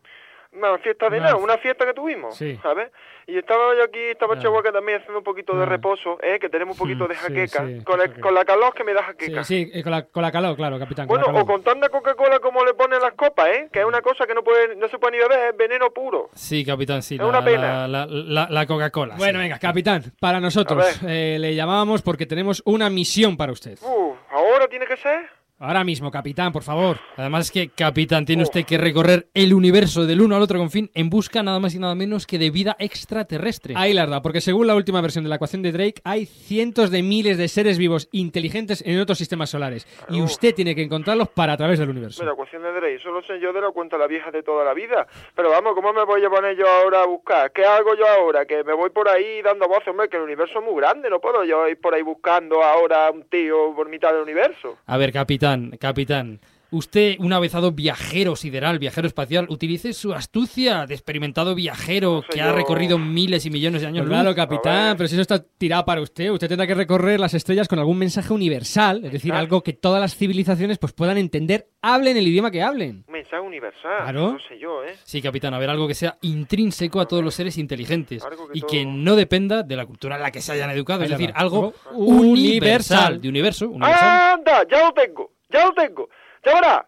[0.53, 2.59] Una fiesta de nada, una fiesta que tuvimos, Sí.
[2.61, 2.91] ¿sabes?
[3.29, 4.39] Y estaba yo aquí, estaba Ah.
[4.41, 5.67] Chihuahua también haciendo un poquito de Ah.
[5.67, 6.41] reposo, ¿eh?
[6.41, 7.65] Que tenemos un poquito de sí, jaqueca.
[7.69, 9.45] sí, con, la, eso que- con la calor que me da Sí, jaqueca.
[9.45, 11.07] sí, eh, con, la, con la calor, claro, capitán.
[11.07, 11.43] con Bueno, calor.
[11.43, 13.69] o con tanta Coca-Cola como le ponen las copas, ¿eh?
[13.73, 16.31] Que es una cosa que no puede, no se puede ni beber, es veneno puro.
[16.35, 17.15] Sí, capitán, sí.
[17.15, 17.87] Es la, una pena.
[17.87, 19.15] La, la- la- la Coca-Cola.
[19.17, 23.79] Bueno, venga, capitán, para nosotros eh, le llamábamos porque tenemos una misión para usted.
[23.83, 25.31] Uh, ¿ahora tiene que ser?
[25.63, 26.97] Ahora mismo, capitán, por favor.
[27.19, 30.71] Además es que, capitán, tiene usted que recorrer el universo del uno al otro con
[30.71, 33.75] fin en busca nada más y nada menos que de vida extraterrestre.
[33.77, 36.91] Ahí la verdad, porque según la última versión de la ecuación de Drake, hay cientos
[36.91, 39.87] de miles de seres vivos inteligentes en otros sistemas solares.
[40.09, 42.25] Y usted tiene que encontrarlos para a través del universo.
[42.25, 44.65] La ecuación de Drake, eso lo sé yo de la cuenta la vieja de toda
[44.65, 45.07] la vida.
[45.37, 47.53] Pero vamos, ¿cómo me voy a poner yo ahora a buscar?
[47.53, 48.47] ¿Qué hago yo ahora?
[48.47, 51.21] Que me voy por ahí dando voces, hombre, que el universo es muy grande, no
[51.21, 54.79] puedo yo ir por ahí buscando ahora a un tío por mitad del universo.
[54.87, 56.41] A ver, capitán, capitán.
[56.73, 62.53] Usted, un avezado viajero sideral, viajero espacial, utilice su astucia de experimentado viajero que ha
[62.53, 64.03] recorrido miles y millones de años.
[64.07, 67.35] Pues claro, capitán, pero si eso está tirado para usted, usted tendrá que recorrer las
[67.35, 71.67] estrellas con algún mensaje universal, es decir, algo que todas las civilizaciones pues puedan entender,
[71.83, 73.03] hablen el idioma que hablen.
[73.09, 74.33] Un mensaje universal, Claro.
[74.35, 74.95] no sé yo, ¿eh?
[75.03, 78.61] Sí, capitán, a ver, algo que sea intrínseco a todos los seres inteligentes que y
[78.61, 81.33] todo- que no dependa de la cultura en la que se hayan educado, es decir,
[81.35, 83.21] algo Algo universal, universal.
[83.21, 84.35] de universo, universal.
[84.39, 84.65] ¡Anda!
[84.71, 85.33] ¡Ya lo tengo!
[85.51, 86.09] ¡Ya lo tengo!
[86.45, 86.87] ¡Ya verá!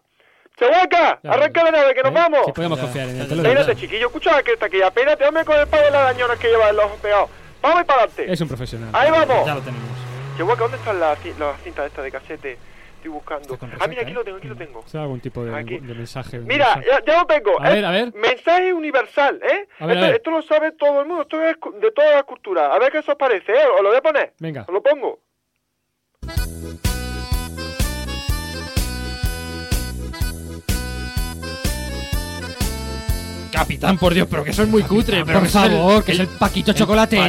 [0.57, 1.19] ¡Chahuaca!
[1.23, 2.41] ¡Arranca la nave, que nos vamos!
[2.45, 3.31] Si podemos confiar en él.
[3.31, 4.81] Espérate, chiquillo, escucha que está aquí.
[4.81, 7.29] Apenas te dame con el par de las arañonas que lleva el ojo pegado.
[7.61, 8.31] ¡Vamos para adelante!
[8.31, 8.89] Es un profesional.
[8.93, 9.45] ¡Ahí vamos!
[9.45, 9.89] Ya lo tenemos.
[10.37, 12.57] Chihuahua, ¿dónde están las, ci- las cintas estas de casete?
[12.97, 13.57] Estoy buscando.
[13.79, 14.13] Ah, mira, aquí ¿eh?
[14.13, 14.83] lo tengo, aquí lo tengo.
[14.87, 16.39] Será algún tipo de, mensaje.
[16.39, 17.59] Mira, ya, ya lo tengo.
[17.61, 17.73] A ¿eh?
[17.75, 18.13] ver, a ver.
[18.13, 19.67] Mensaje universal, ¿eh?
[19.79, 20.15] A ver, a esto, ver.
[20.15, 22.71] esto lo sabe todo el mundo, esto es de todas las culturas.
[22.73, 23.65] A ver qué eso os parece, ¿eh?
[23.75, 24.33] Os lo voy a poner.
[24.39, 24.61] Venga.
[24.67, 25.19] Os lo pongo.
[33.53, 35.23] Capitán, por Dios, pero que eso es muy cutre.
[35.25, 37.23] pero por el- favor, que es el Paquito chocolatero.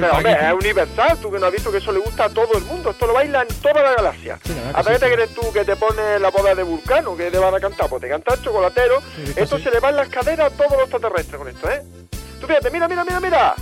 [0.00, 2.48] Pero, hombre, es universal, tú que no has visto que eso le gusta a todo
[2.56, 2.90] el mundo.
[2.90, 4.38] Esto lo baila en toda la galaxia.
[4.44, 5.14] Sí, la a que ver, sí, te sí.
[5.14, 7.88] crees tú que te pone la boda de Vulcano, que te van a cantar?
[7.88, 9.02] Pues te canta el chocolatero.
[9.36, 9.64] Esto sí.
[9.64, 11.82] se le va en las caderas a todos los extraterrestres con esto, ¿eh?
[12.40, 13.54] Tú fíjate, mira, mira, mira, mira.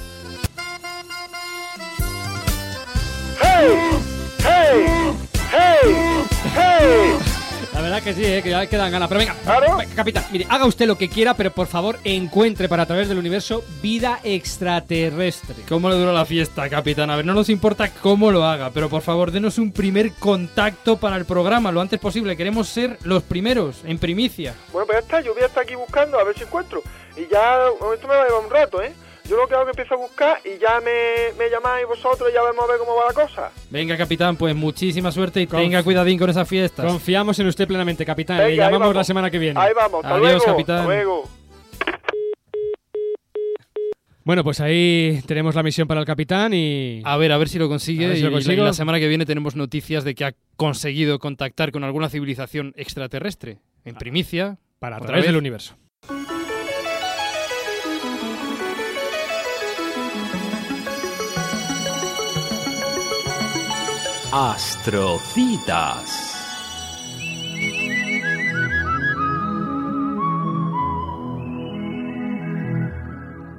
[3.41, 3.91] ¡Hey!
[4.43, 4.87] ¡Hey!
[5.53, 6.25] ¡Hey!
[6.55, 7.36] ¡Hey!
[7.77, 9.07] La verdad que sí, eh, que ya quedan ganas.
[9.07, 9.77] Pero venga, Claro.
[9.77, 13.07] venga, capitán, mire, haga usted lo que quiera, pero por favor encuentre para a través
[13.07, 15.57] del universo vida extraterrestre.
[15.69, 17.11] ¿Cómo le duró la fiesta, capitán?
[17.11, 20.97] A ver, no nos importa cómo lo haga, pero por favor, denos un primer contacto
[20.97, 22.35] para el programa lo antes posible.
[22.35, 24.55] Queremos ser los primeros, en primicia.
[24.73, 26.83] Bueno, pues ya está, yo voy a estar aquí buscando a ver si encuentro.
[27.15, 27.59] Y ya,
[27.95, 28.95] esto me va a llevar un rato, ¿eh?
[29.29, 32.29] Yo lo que hago es que empiezo a buscar y ya me, me llamáis vosotros
[32.31, 33.51] y ya vemos a ver cómo va la cosa.
[33.71, 36.87] Venga, capitán, pues muchísima suerte y Conf- tenga cuidadín con esas fiestas.
[36.87, 38.39] Confiamos en usted plenamente, capitán.
[38.39, 39.59] Venga, Le llamamos la semana que viene.
[39.61, 40.45] Ahí vamos, hasta Adiós, luego.
[40.45, 40.77] capitán.
[40.79, 41.29] Hasta luego.
[44.25, 47.01] Bueno, pues ahí tenemos la misión para el capitán y...
[47.05, 48.17] A ver, a ver si lo consigue.
[48.17, 48.63] Si lo y la- consigo.
[48.63, 52.73] y la semana que viene tenemos noticias de que ha conseguido contactar con alguna civilización
[52.77, 53.59] extraterrestre.
[53.85, 55.27] En primicia, para a través vez.
[55.27, 55.77] del universo.
[64.39, 66.05] Astrocitas.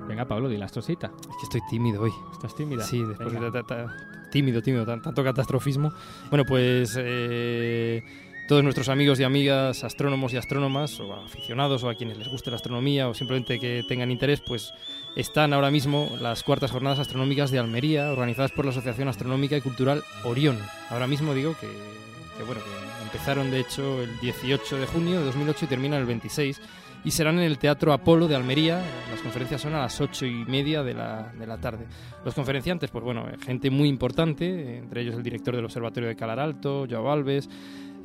[0.07, 1.11] Venga, Pablo, di la astrocita.
[1.21, 2.11] Es que estoy tímido hoy.
[2.31, 2.83] ¿Estás tímida?
[2.83, 3.95] Sí, después de ta- ta-
[4.31, 5.91] tímido, tímido, tan- tanto catastrofismo.
[6.29, 8.03] Bueno, pues eh,
[8.47, 12.49] todos nuestros amigos y amigas astrónomos y astrónomas, o aficionados, o a quienes les guste
[12.49, 14.73] la astronomía, o simplemente que tengan interés, pues
[15.15, 19.61] están ahora mismo las cuartas jornadas astronómicas de Almería, organizadas por la Asociación Astronómica y
[19.61, 20.57] Cultural Orión.
[20.89, 25.25] Ahora mismo digo que, que, bueno, que empezaron de hecho el 18 de junio de
[25.25, 26.61] 2008 y terminan el 26
[27.03, 28.81] y serán en el Teatro Apolo de Almería.
[29.11, 31.85] Las conferencias son a las ocho y media de la, de la tarde.
[32.25, 36.15] Los conferenciantes, pues bueno, eh, gente muy importante, entre ellos el director del Observatorio de
[36.15, 37.49] Calar Alto, Joao Alves,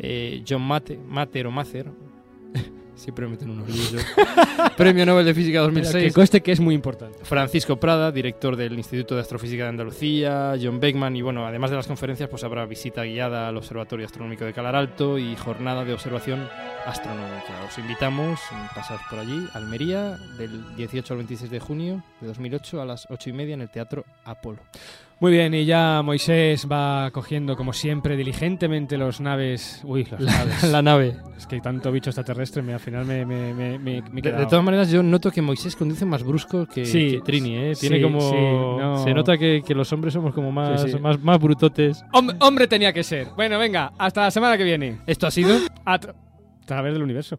[0.02, 1.86] eh, John Mate, Mater o Macer.
[2.94, 4.04] Siempre me meten unos líos.
[4.76, 6.04] Premio Nobel de Física Pero 2006.
[6.04, 7.18] que conste que es muy importante.
[7.22, 11.76] Francisco Prada, director del Instituto de Astrofísica de Andalucía, John Beckman y bueno, además de
[11.76, 15.94] las conferencias, pues habrá visita guiada al Observatorio Astronómico de Calar Alto y jornada de
[15.94, 16.46] observación
[16.86, 17.64] astronómica.
[17.66, 18.40] Os invitamos,
[18.74, 23.30] pasad por allí, Almería, del 18 al 26 de junio de 2008 a las 8
[23.30, 24.60] y media en el Teatro Apolo.
[25.22, 29.80] Muy bien, y ya Moisés va cogiendo, como siempre, diligentemente los naves.
[29.84, 30.62] Uy, los La- naves.
[30.64, 31.16] la nave.
[31.36, 34.46] Es que tanto bicho extraterrestre, me, al final me, me, me, me- me he De,
[34.46, 37.72] todas maneras, yo noto que Moisés conduce más brusco que, Sí, que Trini, ¿eh?
[37.78, 38.20] Tiene sí, como...
[38.20, 39.04] sí, no.
[39.04, 42.02] Se nota que, que los hombres somos como más, más, más brutotes.
[42.12, 43.28] Hom- hombre tenía que ser.
[43.36, 44.98] Bueno, venga, hasta la semana que viene.
[45.06, 45.56] ¿Esto ha sido?
[45.84, 46.16] A tra-
[46.66, 47.38] través del universo.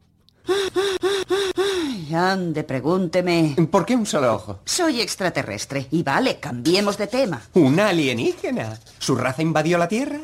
[2.13, 3.55] Ande, pregúnteme.
[3.71, 4.59] ¿Por qué un solo ojo?
[4.65, 5.87] Soy extraterrestre.
[5.91, 7.41] Y vale, cambiemos de tema.
[7.53, 8.77] ¿Una alienígena?
[8.99, 10.19] ¿Su raza invadió la Tierra?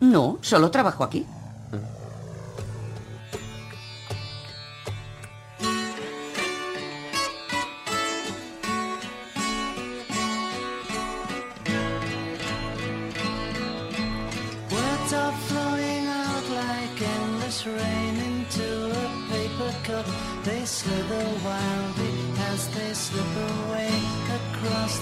[0.00, 1.26] No, solo trabajo aquí.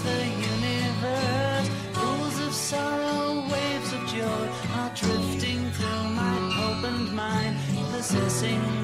[0.03, 1.69] The universe.
[1.93, 4.45] Pools of sorrow, waves of joy
[4.77, 6.35] are drifting through my
[6.67, 7.57] opened mind,
[7.91, 8.78] possessing